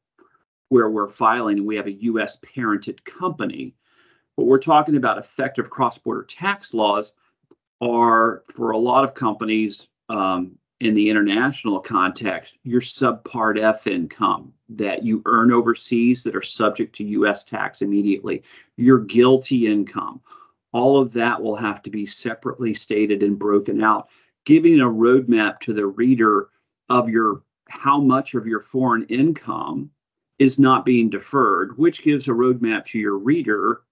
where 0.69 0.89
we're 0.89 1.09
filing 1.09 1.59
and 1.59 1.67
we 1.67 1.77
have 1.77 1.87
a 1.87 2.03
US 2.03 2.39
parented 2.41 3.05
company, 3.05 3.75
but 4.37 4.47
we're 4.47 4.59
talking 4.59 4.97
about 4.97 5.19
effective 5.19 5.71
cross 5.71 5.99
border 5.99 6.23
tax 6.23 6.73
laws 6.75 7.15
are 7.81 8.45
for 8.55 8.73
a 8.73 8.79
lot 8.79 9.05
of 9.05 9.15
companies 9.15 9.89
um, 10.09 10.59
in 10.81 10.95
the 10.95 11.11
international 11.11 11.79
context, 11.79 12.57
your 12.63 12.81
subpart 12.81 13.59
F 13.59 13.87
income 13.87 14.53
that 14.71 15.03
you 15.03 15.23
earn 15.27 15.53
overseas 15.53 16.23
that 16.25 16.37
are 16.37 16.43
subject 16.43 16.95
to 16.97 17.05
US 17.05 17.45
tax 17.45 17.83
immediately, 17.83 18.43
your 18.77 18.99
GILTI 18.99 19.67
income, 19.67 20.21
all 20.73 20.99
of 20.99 21.13
that 21.13 21.41
will 21.41 21.57
have 21.57 21.83
to 21.83 21.91
be 21.91 22.07
separately 22.07 22.73
stated 22.73 23.23
and 23.23 23.39
broken 23.39 23.83
out 23.83 24.09
giving 24.47 24.81
a 24.81 24.85
roadmap 24.85 25.61
to 25.61 25.75
the 25.75 25.87
reader 25.87 26.49
of 26.89 27.09
your 27.09 27.43
how 27.69 28.01
much 28.01 28.35
of 28.35 28.47
your 28.47 28.61
foreign 28.61 29.05
income 29.05 29.91
is 30.39 30.59
not 30.59 30.85
being 30.85 31.11
deferred, 31.11 31.77
which 31.77 32.03
gives 32.03 32.27
a 32.27 32.33
roadmap 32.33 32.85
to 32.87 32.99
your 32.99 33.19
reader 33.19 33.83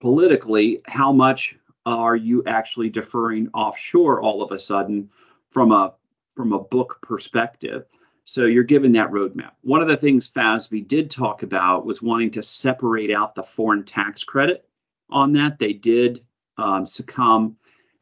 politically 0.00 0.82
how 0.86 1.12
much 1.12 1.56
are 1.86 2.16
you 2.16 2.42
actually 2.46 2.90
deferring 2.90 3.48
offshore 3.54 4.20
all 4.20 4.42
of 4.42 4.52
a 4.52 4.58
sudden 4.58 5.08
from 5.50 5.72
a 5.72 5.94
from 6.34 6.52
a 6.52 6.60
book 6.60 6.98
perspective. 7.00 7.86
So 8.24 8.44
you're 8.44 8.64
given 8.64 8.92
that 8.92 9.10
roadmap. 9.10 9.52
One 9.62 9.80
of 9.80 9.88
the 9.88 9.96
things 9.96 10.30
FASB 10.30 10.86
did 10.86 11.10
talk 11.10 11.42
about 11.42 11.86
was 11.86 12.02
wanting 12.02 12.32
to 12.32 12.42
separate 12.42 13.10
out 13.10 13.34
the 13.34 13.42
foreign 13.42 13.84
tax 13.84 14.22
credit 14.22 14.68
on 15.08 15.32
that. 15.34 15.58
They 15.58 15.72
did 15.72 16.22
um, 16.58 16.84
succumb 16.84 17.56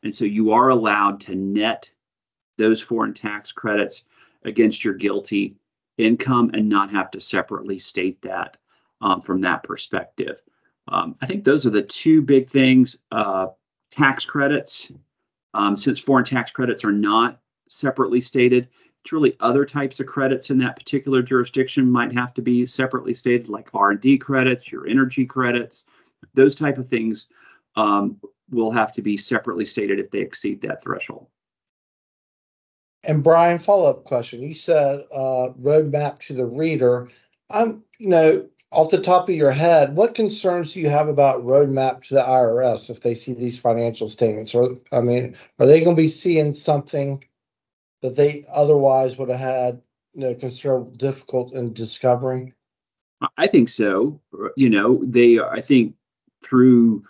and 0.04 0.14
so 0.14 0.26
you 0.26 0.52
are 0.52 0.68
allowed 0.68 1.20
to 1.22 1.34
net 1.34 1.90
those 2.58 2.80
foreign 2.80 3.14
tax 3.14 3.50
credits 3.50 4.04
against 4.44 4.84
your 4.84 4.94
GILTI 4.94 5.54
income 5.96 6.50
and 6.52 6.68
not 6.68 6.90
have 6.90 7.10
to 7.12 7.20
separately 7.20 7.78
state 7.78 8.20
that 8.22 8.58
um, 9.00 9.22
from 9.22 9.40
that 9.40 9.62
perspective. 9.62 10.40
Um, 10.86 11.16
I 11.22 11.26
think 11.26 11.42
those 11.42 11.66
are 11.66 11.70
the 11.70 11.82
two 11.82 12.20
big 12.20 12.50
things. 12.50 12.98
Uh, 13.10 13.48
tax 13.94 14.24
credits, 14.24 14.90
um, 15.54 15.76
since 15.76 16.00
foreign 16.00 16.24
tax 16.24 16.50
credits 16.50 16.84
are 16.84 16.92
not 16.92 17.40
separately 17.68 18.20
stated, 18.20 18.68
it's 19.02 19.12
really 19.12 19.36
other 19.40 19.64
types 19.64 20.00
of 20.00 20.06
credits 20.06 20.50
in 20.50 20.58
that 20.58 20.76
particular 20.76 21.22
jurisdiction 21.22 21.90
might 21.90 22.12
have 22.12 22.32
to 22.34 22.42
be 22.42 22.66
separately 22.66 23.14
stated, 23.14 23.48
like 23.48 23.68
R&D 23.74 24.18
credits, 24.18 24.72
your 24.72 24.86
energy 24.86 25.26
credits, 25.26 25.84
those 26.32 26.54
type 26.54 26.78
of 26.78 26.88
things 26.88 27.28
um, 27.76 28.18
will 28.50 28.70
have 28.70 28.92
to 28.94 29.02
be 29.02 29.16
separately 29.16 29.66
stated 29.66 29.98
if 29.98 30.10
they 30.10 30.20
exceed 30.20 30.62
that 30.62 30.82
threshold. 30.82 31.26
And 33.06 33.22
Brian, 33.22 33.58
follow 33.58 33.90
up 33.90 34.04
question. 34.04 34.42
You 34.42 34.54
said 34.54 35.04
uh, 35.12 35.50
roadmap 35.60 36.20
to 36.20 36.32
the 36.32 36.46
reader. 36.46 37.10
I'm, 37.50 37.84
you 37.98 38.08
know, 38.08 38.48
off 38.74 38.90
the 38.90 39.00
top 39.00 39.28
of 39.28 39.34
your 39.34 39.52
head, 39.52 39.94
what 39.94 40.14
concerns 40.14 40.72
do 40.72 40.80
you 40.80 40.88
have 40.88 41.08
about 41.08 41.44
roadmap 41.44 42.02
to 42.02 42.14
the 42.14 42.22
IRS 42.22 42.90
if 42.90 43.00
they 43.00 43.14
see 43.14 43.32
these 43.32 43.58
financial 43.58 44.08
statements? 44.08 44.54
Or, 44.54 44.78
I 44.90 45.00
mean, 45.00 45.36
are 45.58 45.66
they 45.66 45.82
going 45.82 45.96
to 45.96 46.02
be 46.02 46.08
seeing 46.08 46.52
something 46.52 47.22
that 48.02 48.16
they 48.16 48.44
otherwise 48.52 49.16
would 49.16 49.28
have 49.28 49.38
had, 49.38 49.82
you 50.12 50.22
know, 50.22 50.34
consider 50.34 50.84
difficult 50.96 51.54
in 51.54 51.72
discovering? 51.72 52.52
I 53.36 53.46
think 53.46 53.68
so. 53.68 54.20
You 54.56 54.70
know, 54.70 55.00
they, 55.04 55.38
I 55.38 55.60
think 55.60 55.94
through 56.42 57.04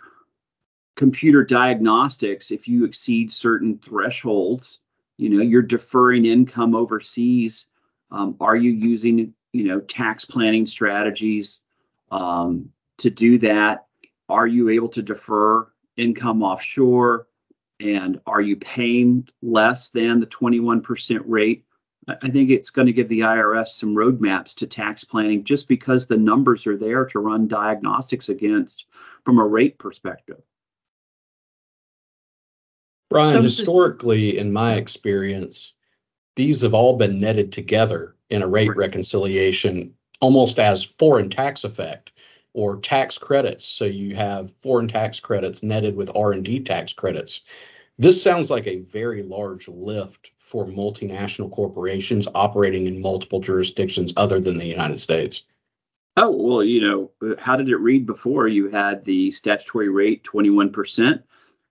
computer 0.95 1.43
diagnostics, 1.43 2.51
if 2.51 2.67
you 2.67 2.85
exceed 2.85 3.31
certain 3.31 3.79
thresholds, 3.79 4.79
you 5.17 5.29
know, 5.29 5.41
you're 5.41 5.61
deferring 5.61 6.25
income 6.25 6.75
overseas. 6.75 7.67
Um, 8.11 8.35
are 8.39 8.55
you 8.55 8.71
using, 8.71 9.33
you 9.55 9.65
know, 9.65 9.79
tax 9.79 10.25
planning 10.25 10.65
strategies 10.65 11.61
um, 12.11 12.69
to 12.97 13.09
do 13.09 13.37
that? 13.37 13.85
Are 14.27 14.45
you 14.45 14.69
able 14.69 14.89
to 14.89 15.01
defer 15.01 15.71
income 15.95 16.43
offshore? 16.43 17.27
And 17.79 18.19
are 18.27 18.41
you 18.41 18.57
paying 18.57 19.27
less 19.41 19.91
than 19.91 20.19
the 20.19 20.27
21% 20.27 21.23
rate? 21.25 21.63
I 22.07 22.29
think 22.29 22.49
it's 22.49 22.69
going 22.69 22.85
to 22.85 22.93
give 22.93 23.07
the 23.07 23.21
IRS 23.21 23.67
some 23.67 23.95
roadmaps 23.95 24.55
to 24.57 24.67
tax 24.67 25.03
planning 25.03 25.43
just 25.43 25.67
because 25.67 26.05
the 26.05 26.17
numbers 26.17 26.67
are 26.67 26.77
there 26.77 27.05
to 27.05 27.19
run 27.19 27.47
diagnostics 27.47 28.29
against 28.29 28.85
from 29.23 29.39
a 29.39 29.45
rate 29.45 29.79
perspective. 29.79 30.41
Brian, 33.09 33.41
historically, 33.41 34.37
in 34.37 34.51
my 34.51 34.73
experience, 34.73 35.73
these 36.35 36.61
have 36.61 36.73
all 36.73 36.97
been 36.97 37.19
netted 37.19 37.51
together 37.51 38.15
in 38.29 38.41
a 38.41 38.47
rate 38.47 38.75
reconciliation 38.75 39.93
almost 40.19 40.59
as 40.59 40.83
foreign 40.83 41.29
tax 41.29 41.63
effect 41.63 42.11
or 42.53 42.77
tax 42.77 43.17
credits. 43.17 43.65
So 43.65 43.85
you 43.85 44.15
have 44.15 44.51
foreign 44.59 44.87
tax 44.87 45.19
credits 45.19 45.61
netted 45.61 45.95
with 45.95 46.15
R&D 46.15 46.61
tax 46.61 46.93
credits. 46.93 47.41
This 47.97 48.21
sounds 48.21 48.49
like 48.49 48.67
a 48.67 48.79
very 48.79 49.23
large 49.23 49.67
lift 49.67 50.31
for 50.39 50.65
multinational 50.65 51.51
corporations 51.51 52.27
operating 52.33 52.87
in 52.87 53.01
multiple 53.01 53.39
jurisdictions 53.39 54.13
other 54.17 54.39
than 54.39 54.57
the 54.57 54.65
United 54.65 54.99
States. 54.99 55.43
Oh, 56.17 56.31
well, 56.31 56.63
you 56.63 56.81
know, 56.81 57.35
how 57.37 57.57
did 57.57 57.69
it 57.69 57.77
read 57.77 58.05
before? 58.05 58.47
You 58.47 58.69
had 58.69 59.03
the 59.03 59.31
statutory 59.31 59.89
rate 59.89 60.23
21%, 60.23 61.23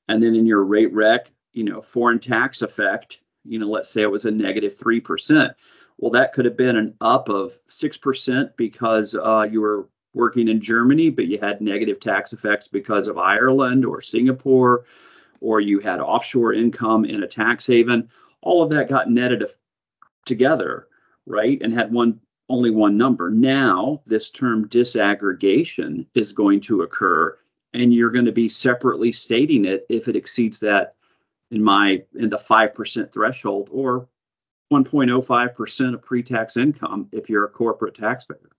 and 0.09 0.23
then 0.23 0.35
in 0.35 0.45
your 0.45 0.63
rate 0.63 0.93
rec, 0.93 1.31
you 1.53 1.65
know, 1.65 1.81
foreign 1.81 2.19
tax 2.19 2.61
effect, 2.61 3.21
you 3.45 3.59
know, 3.59 3.69
let's 3.69 3.91
say 3.91 4.03
it 4.03 4.11
was 4.11 4.25
a 4.25 4.31
negative 4.31 4.77
3%. 4.77 5.55
Well, 5.99 6.11
that 6.13 6.33
could 6.33 6.45
have 6.45 6.57
been 6.57 6.77
an 6.77 6.95
up 7.01 7.29
of 7.29 7.59
6% 7.69 8.57
because 8.57 9.15
uh, 9.15 9.47
you 9.51 9.61
were 9.61 9.89
working 10.13 10.49
in 10.49 10.61
Germany, 10.61 11.11
but 11.11 11.27
you 11.27 11.39
had 11.39 11.61
negative 11.61 12.01
tax 12.01 12.33
effects 12.33 12.69
because 12.69 13.09
of 13.09 13.19
Ireland 13.19 13.85
or 13.85 14.01
Singapore 14.01 14.85
or 15.45 15.61
you 15.61 15.79
had 15.79 16.01
offshore 16.01 16.55
income 16.55 17.05
in 17.05 17.23
a 17.23 17.29
tax 17.29 17.67
haven, 17.67 18.09
all 18.41 18.63
of 18.63 18.71
that 18.71 18.89
got 18.89 19.11
netted 19.11 19.45
together, 20.25 20.89
right? 21.27 21.61
And 21.61 21.73
had 21.73 21.93
one 21.93 22.21
only 22.49 22.71
one 22.71 22.97
number. 22.97 23.31
Now, 23.31 24.03
this 24.07 24.31
term 24.31 24.69
disaggregation 24.69 26.07
is 26.15 26.33
going 26.33 26.61
to 26.63 26.83
occur, 26.83 27.39
and 27.73 27.93
you're 27.93 28.11
going 28.11 28.27
to 28.27 28.33
be 28.33 28.49
separately 28.49 29.13
stating 29.13 29.65
it 29.65 29.87
if 29.89 30.09
it 30.09 30.17
exceeds 30.17 30.61
that 30.61 30.95
in 31.55 31.63
my 31.63 32.03
in 32.15 32.29
the 32.29 32.39
5% 32.39 33.13
threshold 33.13 33.69
or 33.73 34.09
1.05% 34.73 35.95
of 35.95 36.03
pre-tax 36.03 36.57
income 36.57 37.09
if 37.13 37.29
you're 37.29 37.45
a 37.45 37.51
corporate 37.51 37.95
taxpayer. 37.95 38.51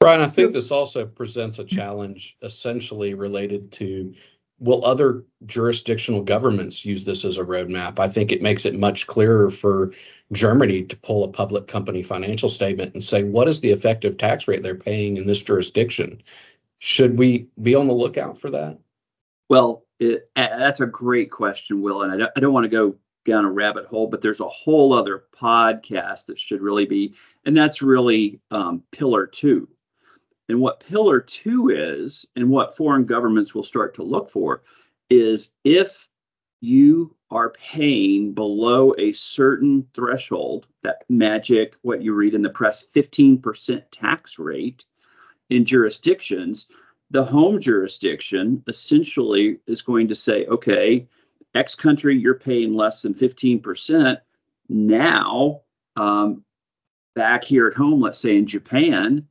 Brian, 0.00 0.20
I 0.20 0.26
think 0.26 0.52
this 0.52 0.70
also 0.70 1.06
presents 1.06 1.58
a 1.58 1.64
challenge 1.64 2.36
essentially 2.42 3.14
related 3.14 3.72
to 3.72 4.14
will 4.58 4.84
other 4.84 5.24
jurisdictional 5.44 6.22
governments 6.22 6.84
use 6.84 7.04
this 7.04 7.24
as 7.24 7.36
a 7.36 7.44
roadmap? 7.44 7.98
I 7.98 8.08
think 8.08 8.32
it 8.32 8.42
makes 8.42 8.64
it 8.64 8.74
much 8.74 9.06
clearer 9.06 9.50
for 9.50 9.92
Germany 10.32 10.84
to 10.84 10.96
pull 10.96 11.24
a 11.24 11.28
public 11.28 11.66
company 11.66 12.02
financial 12.02 12.48
statement 12.48 12.94
and 12.94 13.04
say, 13.04 13.22
what 13.22 13.48
is 13.48 13.60
the 13.60 13.70
effective 13.70 14.16
tax 14.16 14.48
rate 14.48 14.62
they're 14.62 14.74
paying 14.74 15.16
in 15.18 15.26
this 15.26 15.42
jurisdiction? 15.42 16.22
Should 16.78 17.18
we 17.18 17.48
be 17.60 17.74
on 17.74 17.86
the 17.86 17.94
lookout 17.94 18.38
for 18.38 18.50
that? 18.50 18.78
Well, 19.48 19.85
it, 19.98 20.30
that's 20.34 20.80
a 20.80 20.86
great 20.86 21.30
question, 21.30 21.82
Will. 21.82 22.02
And 22.02 22.12
I 22.12 22.16
don't, 22.16 22.32
I 22.36 22.40
don't 22.40 22.52
want 22.52 22.64
to 22.64 22.68
go 22.68 22.96
down 23.24 23.44
a 23.44 23.50
rabbit 23.50 23.86
hole, 23.86 24.06
but 24.06 24.20
there's 24.20 24.40
a 24.40 24.48
whole 24.48 24.92
other 24.92 25.24
podcast 25.34 26.26
that 26.26 26.38
should 26.38 26.60
really 26.60 26.86
be, 26.86 27.14
and 27.44 27.56
that's 27.56 27.82
really 27.82 28.40
um, 28.50 28.82
Pillar 28.92 29.26
Two. 29.26 29.68
And 30.48 30.60
what 30.60 30.80
Pillar 30.80 31.20
Two 31.20 31.70
is, 31.70 32.24
and 32.36 32.50
what 32.50 32.76
foreign 32.76 33.04
governments 33.04 33.54
will 33.54 33.64
start 33.64 33.94
to 33.94 34.02
look 34.02 34.30
for, 34.30 34.62
is 35.10 35.54
if 35.64 36.08
you 36.60 37.14
are 37.30 37.50
paying 37.50 38.32
below 38.32 38.94
a 38.98 39.12
certain 39.12 39.86
threshold, 39.94 40.66
that 40.82 41.04
magic, 41.08 41.74
what 41.82 42.02
you 42.02 42.14
read 42.14 42.34
in 42.34 42.42
the 42.42 42.50
press, 42.50 42.84
15% 42.94 43.82
tax 43.90 44.38
rate 44.38 44.84
in 45.50 45.64
jurisdictions, 45.64 46.68
the 47.10 47.24
home 47.24 47.60
jurisdiction 47.60 48.62
essentially 48.66 49.58
is 49.66 49.82
going 49.82 50.08
to 50.08 50.14
say, 50.14 50.46
okay, 50.46 51.06
X 51.54 51.74
country, 51.74 52.16
you're 52.16 52.38
paying 52.38 52.74
less 52.74 53.02
than 53.02 53.14
15%. 53.14 54.18
Now, 54.68 55.62
um, 55.96 56.44
back 57.14 57.44
here 57.44 57.66
at 57.68 57.74
home, 57.74 58.00
let's 58.00 58.18
say 58.18 58.36
in 58.36 58.46
Japan, 58.46 59.26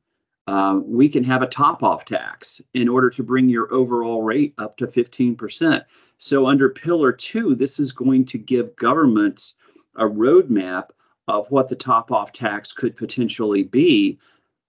uh, 0.46 0.80
we 0.84 1.08
can 1.08 1.24
have 1.24 1.42
a 1.42 1.46
top 1.46 1.82
off 1.82 2.04
tax 2.04 2.60
in 2.74 2.88
order 2.88 3.10
to 3.10 3.22
bring 3.22 3.48
your 3.48 3.72
overall 3.72 4.22
rate 4.22 4.54
up 4.58 4.76
to 4.76 4.86
15%. 4.86 5.84
So, 6.18 6.46
under 6.46 6.70
Pillar 6.70 7.12
Two, 7.12 7.54
this 7.54 7.78
is 7.78 7.92
going 7.92 8.24
to 8.26 8.38
give 8.38 8.76
governments 8.76 9.56
a 9.96 10.04
roadmap 10.04 10.90
of 11.28 11.50
what 11.50 11.68
the 11.68 11.76
top 11.76 12.12
off 12.12 12.32
tax 12.32 12.72
could 12.72 12.96
potentially 12.96 13.64
be 13.64 14.18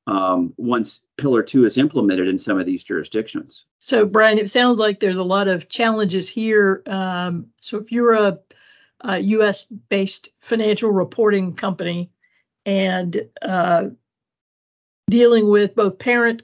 um, 0.08 0.54
once 0.58 1.04
Pillar 1.18 1.44
Two 1.44 1.66
is 1.66 1.78
implemented 1.78 2.28
in 2.28 2.38
some 2.38 2.60
of 2.60 2.66
these 2.66 2.84
jurisdictions. 2.84 3.66
So, 3.78 4.06
Brian, 4.06 4.38
it 4.38 4.50
sounds 4.50 4.80
like 4.80 5.00
there's 5.00 5.18
a 5.18 5.24
lot 5.24 5.50
of 5.50 5.68
challenges 5.68 6.30
here. 6.30 6.82
Um, 6.88 7.48
so, 7.62 7.78
if 7.78 7.92
you're 7.92 8.14
a, 8.14 8.40
a 9.02 9.20
U.S. 9.20 9.66
based 9.66 10.30
financial 10.40 10.92
reporting 10.92 11.54
company 11.54 12.10
and 12.66 13.30
uh, 13.42 13.90
dealing 15.10 15.50
with 15.50 15.76
both 15.76 16.00
parent 16.00 16.44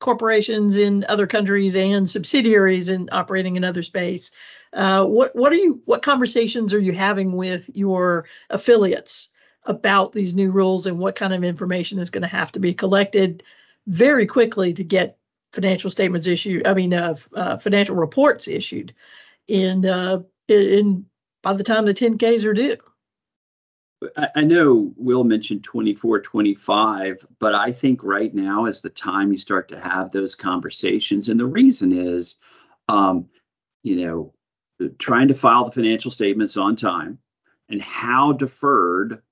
corporations 0.00 0.76
in 0.76 1.06
other 1.08 1.28
countries 1.28 1.76
and 1.76 2.10
subsidiaries 2.10 2.88
and 2.88 3.08
operating 3.12 3.54
in 3.56 3.62
other 3.62 3.82
space, 3.84 4.32
uh, 4.72 5.04
what 5.04 5.36
what 5.36 5.52
are 5.52 5.56
you 5.56 5.80
what 5.84 6.02
conversations 6.02 6.74
are 6.74 6.80
you 6.80 6.92
having 6.92 7.36
with 7.36 7.70
your 7.74 8.26
affiliates 8.50 9.28
about 9.66 10.12
these 10.12 10.34
new 10.34 10.50
rules 10.50 10.86
and 10.86 10.98
what 10.98 11.16
kind 11.16 11.32
of 11.32 11.44
information 11.44 11.98
is 11.98 12.10
going 12.10 12.22
to 12.22 12.28
have 12.28 12.52
to 12.52 12.60
be 12.60 12.74
collected 12.74 13.42
very 13.86 14.26
quickly 14.26 14.74
to 14.74 14.84
get 14.84 15.18
financial 15.52 15.90
statements 15.90 16.26
issued. 16.26 16.66
I 16.66 16.74
mean, 16.74 16.92
uh, 16.92 17.14
uh, 17.34 17.56
financial 17.56 17.96
reports 17.96 18.48
issued 18.48 18.92
in 19.48 19.86
uh, 19.86 20.22
in 20.48 21.06
by 21.42 21.54
the 21.54 21.64
time 21.64 21.86
the 21.86 21.94
10Ks 21.94 22.44
are 22.44 22.54
due. 22.54 22.76
I 24.34 24.42
know 24.42 24.92
Will 24.96 25.24
mentioned 25.24 25.64
24, 25.64 26.20
25, 26.20 27.26
but 27.38 27.54
I 27.54 27.72
think 27.72 28.02
right 28.04 28.34
now 28.34 28.66
is 28.66 28.82
the 28.82 28.90
time 28.90 29.32
you 29.32 29.38
start 29.38 29.68
to 29.68 29.80
have 29.80 30.10
those 30.10 30.34
conversations. 30.34 31.30
And 31.30 31.40
the 31.40 31.46
reason 31.46 31.90
is, 31.92 32.36
um, 32.88 33.28
you 33.82 34.04
know, 34.04 34.34
trying 34.98 35.28
to 35.28 35.34
file 35.34 35.64
the 35.64 35.72
financial 35.72 36.10
statements 36.10 36.58
on 36.58 36.76
time 36.76 37.18
and 37.70 37.80
how 37.80 38.32
deferred 38.32 39.22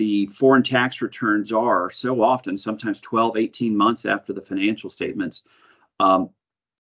the 0.00 0.24
foreign 0.28 0.62
tax 0.62 1.02
returns 1.02 1.52
are 1.52 1.90
so 1.90 2.22
often, 2.22 2.56
sometimes 2.56 3.02
12, 3.02 3.36
18 3.36 3.76
months 3.76 4.06
after 4.06 4.32
the 4.32 4.40
financial 4.40 4.88
statements. 4.88 5.44
Um, 6.00 6.30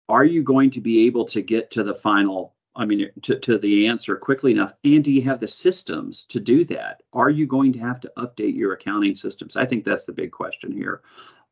are 0.07 0.23
you 0.23 0.43
going 0.43 0.71
to 0.71 0.79
be 0.79 1.07
able 1.07 1.25
to 1.25 1.41
get 1.41 1.71
to 1.71 1.83
the 1.83 1.93
final, 1.93 2.55
I 2.73 2.85
mean, 2.85 3.09
to, 3.23 3.37
to 3.37 3.57
the 3.57 3.87
answer 3.87 4.15
quickly 4.15 4.53
enough? 4.53 4.71
And 4.85 5.03
do 5.03 5.11
you 5.11 5.23
have 5.23 5.41
the 5.41 5.47
systems 5.49 6.23
to 6.29 6.39
do 6.39 6.63
that? 6.65 7.03
Are 7.11 7.29
you 7.29 7.47
going 7.47 7.73
to 7.73 7.79
have 7.79 7.99
to 7.99 8.13
update 8.17 8.55
your 8.55 8.71
accounting 8.71 9.15
systems? 9.15 9.57
I 9.57 9.65
think 9.65 9.83
that's 9.83 10.05
the 10.05 10.13
big 10.13 10.31
question 10.31 10.71
here. 10.71 11.01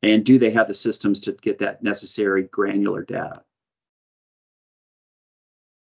And 0.02 0.24
do 0.24 0.40
they 0.40 0.52
have 0.52 0.70
the 0.70 0.74
systems 0.74 1.20
to 1.22 1.34
get 1.34 1.60
that 1.60 1.84
necessary 1.84 2.44
granular 2.44 3.04
data? 3.04 3.44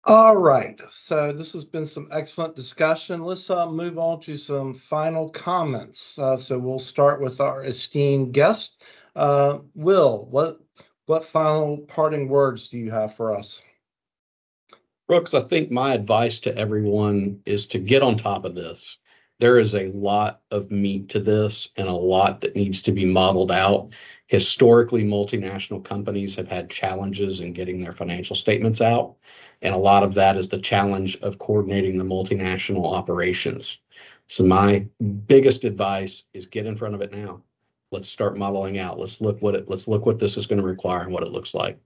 All 0.05 0.35
right. 0.35 0.81
So 0.89 1.31
this 1.31 1.53
has 1.53 1.63
been 1.63 1.85
some 1.85 2.09
excellent 2.11 2.55
discussion. 2.55 3.21
Let's 3.21 3.49
uh, 3.49 3.69
move 3.71 3.97
on 3.97 4.19
to 4.21 4.35
some 4.35 4.73
final 4.73 5.29
comments. 5.29 6.19
Uh, 6.19 6.35
so 6.35 6.59
we'll 6.59 6.79
start 6.79 7.21
with 7.21 7.39
our 7.39 7.63
esteemed 7.63 8.33
guest, 8.33 8.83
uh, 9.15 9.59
Will. 9.75 10.27
What 10.29 10.59
what 11.05 11.23
final 11.23 11.77
parting 11.77 12.27
words 12.27 12.67
do 12.67 12.77
you 12.77 12.91
have 12.91 13.13
for 13.13 13.35
us? 13.35 13.61
Brooks, 15.07 15.33
I 15.33 15.41
think 15.41 15.71
my 15.71 15.93
advice 15.93 16.39
to 16.41 16.57
everyone 16.57 17.41
is 17.45 17.67
to 17.67 17.79
get 17.79 18.03
on 18.03 18.17
top 18.17 18.45
of 18.45 18.55
this. 18.55 18.97
There 19.39 19.57
is 19.57 19.75
a 19.75 19.89
lot 19.91 20.41
of 20.51 20.71
meat 20.71 21.09
to 21.09 21.19
this 21.19 21.69
and 21.75 21.87
a 21.87 21.93
lot 21.93 22.41
that 22.41 22.55
needs 22.55 22.83
to 22.83 22.91
be 22.91 23.05
modeled 23.05 23.51
out. 23.51 23.91
Historically, 24.27 25.03
multinational 25.03 25.83
companies 25.83 26.35
have 26.35 26.47
had 26.47 26.69
challenges 26.69 27.39
in 27.39 27.53
getting 27.53 27.81
their 27.81 27.91
financial 27.91 28.35
statements 28.35 28.79
out. 28.79 29.15
And 29.61 29.73
a 29.73 29.77
lot 29.77 30.03
of 30.03 30.13
that 30.15 30.37
is 30.37 30.49
the 30.49 30.59
challenge 30.59 31.17
of 31.21 31.39
coordinating 31.39 31.97
the 31.97 32.03
multinational 32.03 32.93
operations. 32.95 33.79
So 34.27 34.43
my 34.43 34.87
biggest 35.27 35.63
advice 35.63 36.23
is 36.33 36.45
get 36.45 36.65
in 36.65 36.77
front 36.77 36.95
of 36.95 37.01
it 37.01 37.11
now. 37.11 37.43
Let's 37.91 38.09
start 38.09 38.37
modeling 38.37 38.79
out. 38.79 38.99
Let's 38.99 39.21
look 39.21 39.41
what 39.41 39.55
it 39.55 39.69
let's 39.69 39.87
look 39.87 40.05
what 40.05 40.19
this 40.19 40.37
is 40.37 40.47
going 40.47 40.61
to 40.61 40.67
require 40.67 41.01
and 41.01 41.13
what 41.13 41.23
it 41.23 41.31
looks 41.31 41.53
like. 41.53 41.79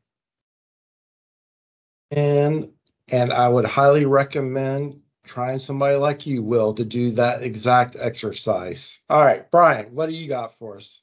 And 2.12 2.72
and 3.10 3.34
I 3.34 3.48
would 3.48 3.66
highly 3.66 4.06
recommend 4.06 5.02
trying 5.28 5.60
somebody 5.60 5.96
like 5.96 6.26
you, 6.26 6.42
Will, 6.42 6.74
to 6.74 6.84
do 6.84 7.12
that 7.12 7.44
exact 7.44 7.96
exercise. 8.00 9.02
All 9.10 9.24
right, 9.24 9.50
Brian, 9.52 9.94
what 9.94 10.08
do 10.08 10.16
you 10.16 10.28
got 10.28 10.54
for 10.54 10.78
us? 10.78 11.02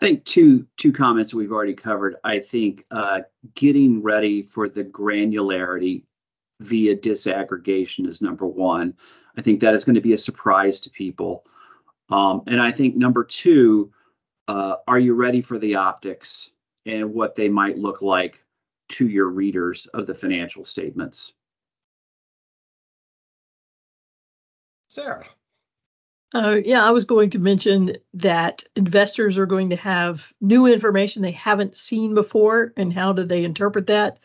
I 0.00 0.06
think 0.06 0.24
two 0.24 0.66
two 0.76 0.92
comments 0.92 1.32
we've 1.32 1.52
already 1.52 1.74
covered. 1.74 2.16
I 2.24 2.40
think 2.40 2.84
uh, 2.90 3.22
getting 3.54 4.02
ready 4.02 4.42
for 4.42 4.68
the 4.68 4.84
granularity 4.84 6.04
via 6.60 6.96
disaggregation 6.96 8.06
is 8.06 8.20
number 8.20 8.46
one. 8.46 8.94
I 9.36 9.42
think 9.42 9.60
that 9.60 9.74
is 9.74 9.84
going 9.84 9.94
to 9.94 10.00
be 10.00 10.12
a 10.12 10.18
surprise 10.18 10.80
to 10.80 10.90
people. 10.90 11.44
Um, 12.10 12.42
and 12.46 12.60
I 12.60 12.70
think 12.70 12.96
number 12.96 13.24
two, 13.24 13.92
uh, 14.48 14.76
are 14.86 14.98
you 14.98 15.14
ready 15.14 15.42
for 15.42 15.58
the 15.58 15.76
optics 15.76 16.50
and 16.86 17.14
what 17.14 17.34
they 17.34 17.48
might 17.48 17.78
look 17.78 18.02
like 18.02 18.44
to 18.90 19.08
your 19.08 19.28
readers 19.28 19.86
of 19.86 20.06
the 20.06 20.14
financial 20.14 20.64
statements? 20.64 21.32
Sarah. 24.94 25.26
Uh, 26.32 26.60
yeah, 26.64 26.84
I 26.84 26.92
was 26.92 27.04
going 27.04 27.30
to 27.30 27.40
mention 27.40 27.96
that 28.14 28.62
investors 28.76 29.38
are 29.38 29.46
going 29.46 29.70
to 29.70 29.76
have 29.76 30.32
new 30.40 30.66
information 30.66 31.20
they 31.20 31.32
haven't 31.32 31.76
seen 31.76 32.14
before, 32.14 32.72
and 32.76 32.92
how 32.92 33.12
do 33.12 33.24
they 33.24 33.44
interpret 33.44 33.88
that? 33.88 34.20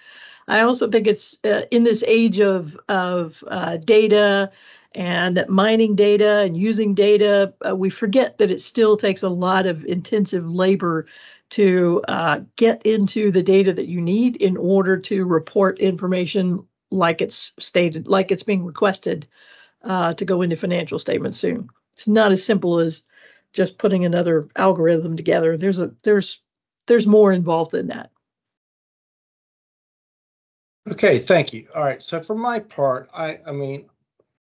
I 0.47 0.61
also 0.61 0.87
think 0.87 1.07
it's 1.07 1.37
uh, 1.43 1.63
in 1.71 1.83
this 1.83 2.03
age 2.03 2.39
of 2.39 2.79
of 2.87 3.43
uh, 3.47 3.77
data 3.77 4.51
and 4.93 5.43
mining 5.49 5.95
data 5.95 6.39
and 6.39 6.55
using 6.55 6.93
data, 6.93 7.53
uh, 7.67 7.75
we 7.75 7.89
forget 7.89 8.37
that 8.37 8.51
it 8.51 8.61
still 8.61 8.95
takes 8.95 9.23
a 9.23 9.29
lot 9.29 9.65
of 9.65 9.85
intensive 9.85 10.47
labor 10.47 11.07
to 11.49 12.03
uh, 12.07 12.41
get 12.55 12.85
into 12.85 13.31
the 13.31 13.43
data 13.43 13.73
that 13.73 13.87
you 13.87 14.01
need 14.01 14.35
in 14.35 14.55
order 14.55 14.97
to 14.97 15.25
report 15.25 15.79
information 15.79 16.67
like 16.91 17.21
it's 17.21 17.53
stated, 17.59 18.07
like 18.07 18.31
it's 18.31 18.43
being 18.43 18.65
requested 18.65 19.27
uh, 19.83 20.13
to 20.13 20.25
go 20.25 20.41
into 20.41 20.55
financial 20.55 20.99
statements 20.99 21.37
soon. 21.37 21.69
It's 21.93 22.07
not 22.07 22.31
as 22.31 22.43
simple 22.43 22.79
as 22.79 23.03
just 23.53 23.77
putting 23.77 24.05
another 24.05 24.45
algorithm 24.55 25.15
together. 25.17 25.57
There's 25.57 25.79
a 25.79 25.91
there's 26.03 26.41
there's 26.87 27.07
more 27.07 27.31
involved 27.31 27.73
in 27.73 27.87
that. 27.87 28.11
Okay, 30.89 31.19
thank 31.19 31.53
you. 31.53 31.67
All 31.75 31.83
right, 31.83 32.01
so 32.01 32.21
for 32.21 32.35
my 32.35 32.59
part, 32.59 33.09
I 33.13 33.39
I 33.45 33.51
mean, 33.51 33.89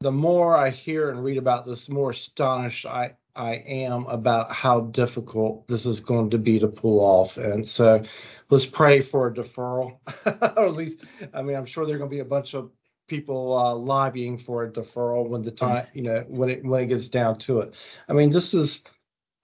the 0.02 0.12
more 0.12 0.56
I 0.56 0.70
hear 0.70 1.10
and 1.10 1.24
read 1.24 1.38
about 1.38 1.66
this, 1.66 1.88
the 1.88 1.94
more 1.94 2.12
astonished 2.12 2.86
I 2.86 3.16
I 3.36 3.56
am 3.56 4.06
about 4.06 4.52
how 4.52 4.82
difficult 4.82 5.68
this 5.68 5.86
is 5.86 6.00
going 6.00 6.30
to 6.30 6.38
be 6.38 6.60
to 6.60 6.68
pull 6.68 7.02
off. 7.02 7.38
And 7.38 7.68
so 7.68 8.04
let's 8.50 8.66
pray 8.66 9.02
for 9.02 9.28
a 9.28 9.34
deferral, 9.34 9.98
or 10.58 10.66
at 10.66 10.74
least, 10.74 11.04
I 11.34 11.42
mean, 11.42 11.58
I'm 11.58 11.66
sure 11.66 11.86
there 11.86 11.96
are 11.96 11.98
going 11.98 12.10
to 12.10 12.16
be 12.16 12.22
a 12.22 12.26
bunch 12.26 12.54
of 12.54 12.72
people 13.08 13.58
uh, 13.58 13.76
lobbying 13.76 14.38
for 14.38 14.64
a 14.64 14.72
deferral 14.72 15.30
when 15.30 15.42
the 15.42 15.52
time, 15.52 15.86
you 15.94 16.02
know, 16.02 16.26
when 16.28 16.50
it 16.50 16.64
when 16.64 16.82
it 16.82 16.88
gets 16.88 17.10
down 17.10 17.38
to 17.40 17.60
it. 17.60 17.74
I 18.10 18.14
mean, 18.14 18.30
this 18.30 18.54
is, 18.54 18.84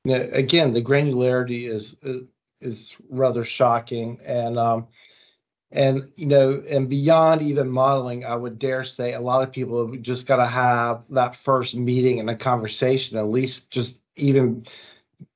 you 0.04 0.18
know, 0.18 0.30
again, 0.32 0.72
the 0.72 0.82
granularity 0.82 1.70
is 1.70 1.98
is, 2.02 2.24
is 2.60 2.98
rather 3.10 3.44
shocking, 3.44 4.20
and 4.26 4.58
um, 4.58 4.88
and 5.72 6.04
you 6.16 6.26
know, 6.26 6.64
and 6.70 6.90
beyond 6.90 7.42
even 7.42 7.70
modeling, 7.70 8.26
I 8.26 8.36
would 8.36 8.60
dare 8.60 8.84
say 8.84 9.14
a 9.14 9.22
lot 9.22 9.44
of 9.44 9.54
people 9.54 9.88
have 9.88 10.02
just 10.02 10.28
got 10.28 10.38
to 10.38 10.48
have 10.48 11.08
that 11.10 11.36
first 11.36 11.76
meeting 11.76 12.20
and 12.20 12.30
a 12.30 12.36
conversation, 12.36 13.18
at 13.18 13.28
least 13.28 13.72
just 13.72 14.02
even 14.16 14.66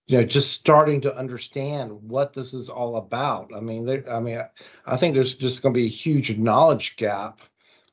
you 0.08 0.18
know 0.18 0.24
just 0.24 0.52
starting 0.52 1.02
to 1.02 1.16
understand 1.16 1.92
what 2.10 2.34
this 2.34 2.54
is 2.54 2.70
all 2.70 2.98
about. 2.98 3.52
I 3.56 3.60
mean 3.60 3.86
there, 3.86 4.04
i 4.12 4.20
mean 4.20 4.44
i 4.86 4.98
think 4.98 5.14
there's 5.14 5.36
just 5.36 5.64
going 5.64 5.74
to 5.74 5.80
be 5.80 5.86
a 5.86 5.90
huge 5.90 6.38
knowledge 6.38 6.96
gap 6.96 7.42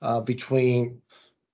uh, 0.02 0.20
between 0.20 1.00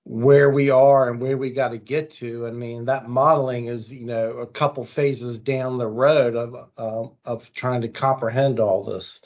where 0.03 0.49
we 0.49 0.71
are 0.71 1.09
and 1.09 1.21
where 1.21 1.37
we 1.37 1.51
got 1.51 1.69
to 1.69 1.77
get 1.77 2.09
to. 2.09 2.47
I 2.47 2.51
mean, 2.51 2.85
that 2.85 3.07
modeling 3.07 3.67
is, 3.67 3.93
you 3.93 4.07
know, 4.07 4.37
a 4.37 4.47
couple 4.47 4.83
phases 4.83 5.39
down 5.39 5.77
the 5.77 5.87
road 5.87 6.35
of 6.35 6.55
uh, 6.77 7.07
of 7.23 7.53
trying 7.53 7.81
to 7.81 7.89
comprehend 7.89 8.59
all 8.59 8.83
this. 8.83 9.21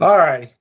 All 0.00 0.16
right. 0.16 0.52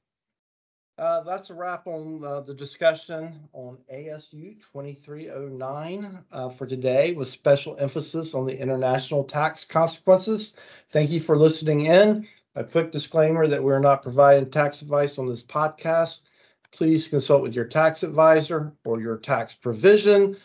Uh, 0.97 1.21
that's 1.21 1.49
a 1.49 1.53
wrap 1.53 1.87
on 1.87 2.23
uh, 2.23 2.41
the 2.41 2.53
discussion 2.53 3.49
on 3.51 3.79
ASU 3.91 4.59
2309 4.73 6.23
uh, 6.31 6.49
for 6.49 6.67
today, 6.67 7.13
with 7.13 7.27
special 7.27 7.75
emphasis 7.79 8.35
on 8.35 8.45
the 8.45 8.59
international 8.59 9.23
tax 9.23 9.65
consequences. 9.65 10.53
Thank 10.89 11.11
you 11.11 11.19
for 11.19 11.37
listening 11.37 11.87
in. 11.87 12.27
A 12.55 12.63
quick 12.63 12.91
disclaimer 12.91 13.47
that 13.47 13.63
we're 13.63 13.79
not 13.79 14.03
providing 14.03 14.51
tax 14.51 14.83
advice 14.83 15.17
on 15.17 15.25
this 15.25 15.41
podcast 15.41 16.21
please 16.73 17.07
consult 17.07 17.41
with 17.41 17.55
your 17.55 17.65
tax 17.65 18.03
advisor 18.03 18.73
or 18.86 18.99
your 18.99 19.17
tax 19.17 19.53
provision 19.53 20.38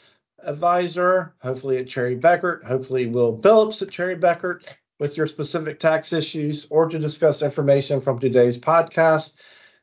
advisor, 0.43 1.35
hopefully 1.43 1.79
at 1.79 1.89
Cherry 1.89 2.17
Bekaert, 2.17 2.65
hopefully 2.65 3.07
Will 3.07 3.37
Billips 3.37 3.83
at 3.83 3.91
Cherry 3.91 4.17
Bekaert 4.17 4.65
with 4.99 5.17
your 5.17 5.27
specific 5.27 5.81
tax 5.81 6.13
issues 6.13 6.67
or 6.71 6.89
to 6.89 6.99
discuss 6.99 7.43
information 7.43 8.01
from 8.01 8.19
today's 8.19 8.59
podcast. 8.59 9.35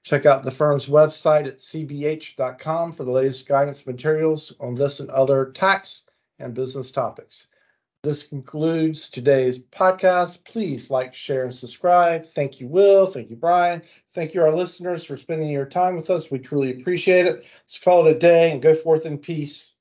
Check 0.03 0.25
out 0.25 0.43
the 0.43 0.51
firm's 0.51 0.85
website 0.85 1.47
at 1.47 1.57
cbh.com 1.57 2.91
for 2.91 3.03
the 3.03 3.11
latest 3.11 3.47
guidance 3.47 3.87
materials 3.87 4.55
on 4.59 4.75
this 4.75 4.99
and 4.99 5.09
other 5.09 5.51
tax 5.51 6.03
and 6.37 6.53
business 6.53 6.91
topics. 6.91 7.47
This 8.05 8.21
concludes 8.21 9.09
today's 9.09 9.57
podcast. 9.57 10.43
Please 10.45 10.91
like, 10.91 11.15
share, 11.15 11.45
and 11.45 11.53
subscribe. 11.53 12.23
Thank 12.23 12.59
you, 12.59 12.67
Will. 12.67 13.07
Thank 13.07 13.31
you, 13.31 13.35
Brian. 13.35 13.81
Thank 14.13 14.35
you, 14.35 14.43
our 14.43 14.55
listeners, 14.55 15.03
for 15.03 15.17
spending 15.17 15.49
your 15.49 15.65
time 15.65 15.95
with 15.95 16.11
us. 16.11 16.29
We 16.29 16.37
truly 16.37 16.79
appreciate 16.79 17.25
it. 17.25 17.47
Let's 17.63 17.79
call 17.79 18.05
it 18.05 18.15
a 18.15 18.19
day 18.19 18.51
and 18.51 18.61
go 18.61 18.75
forth 18.75 19.07
in 19.07 19.17
peace. 19.17 19.74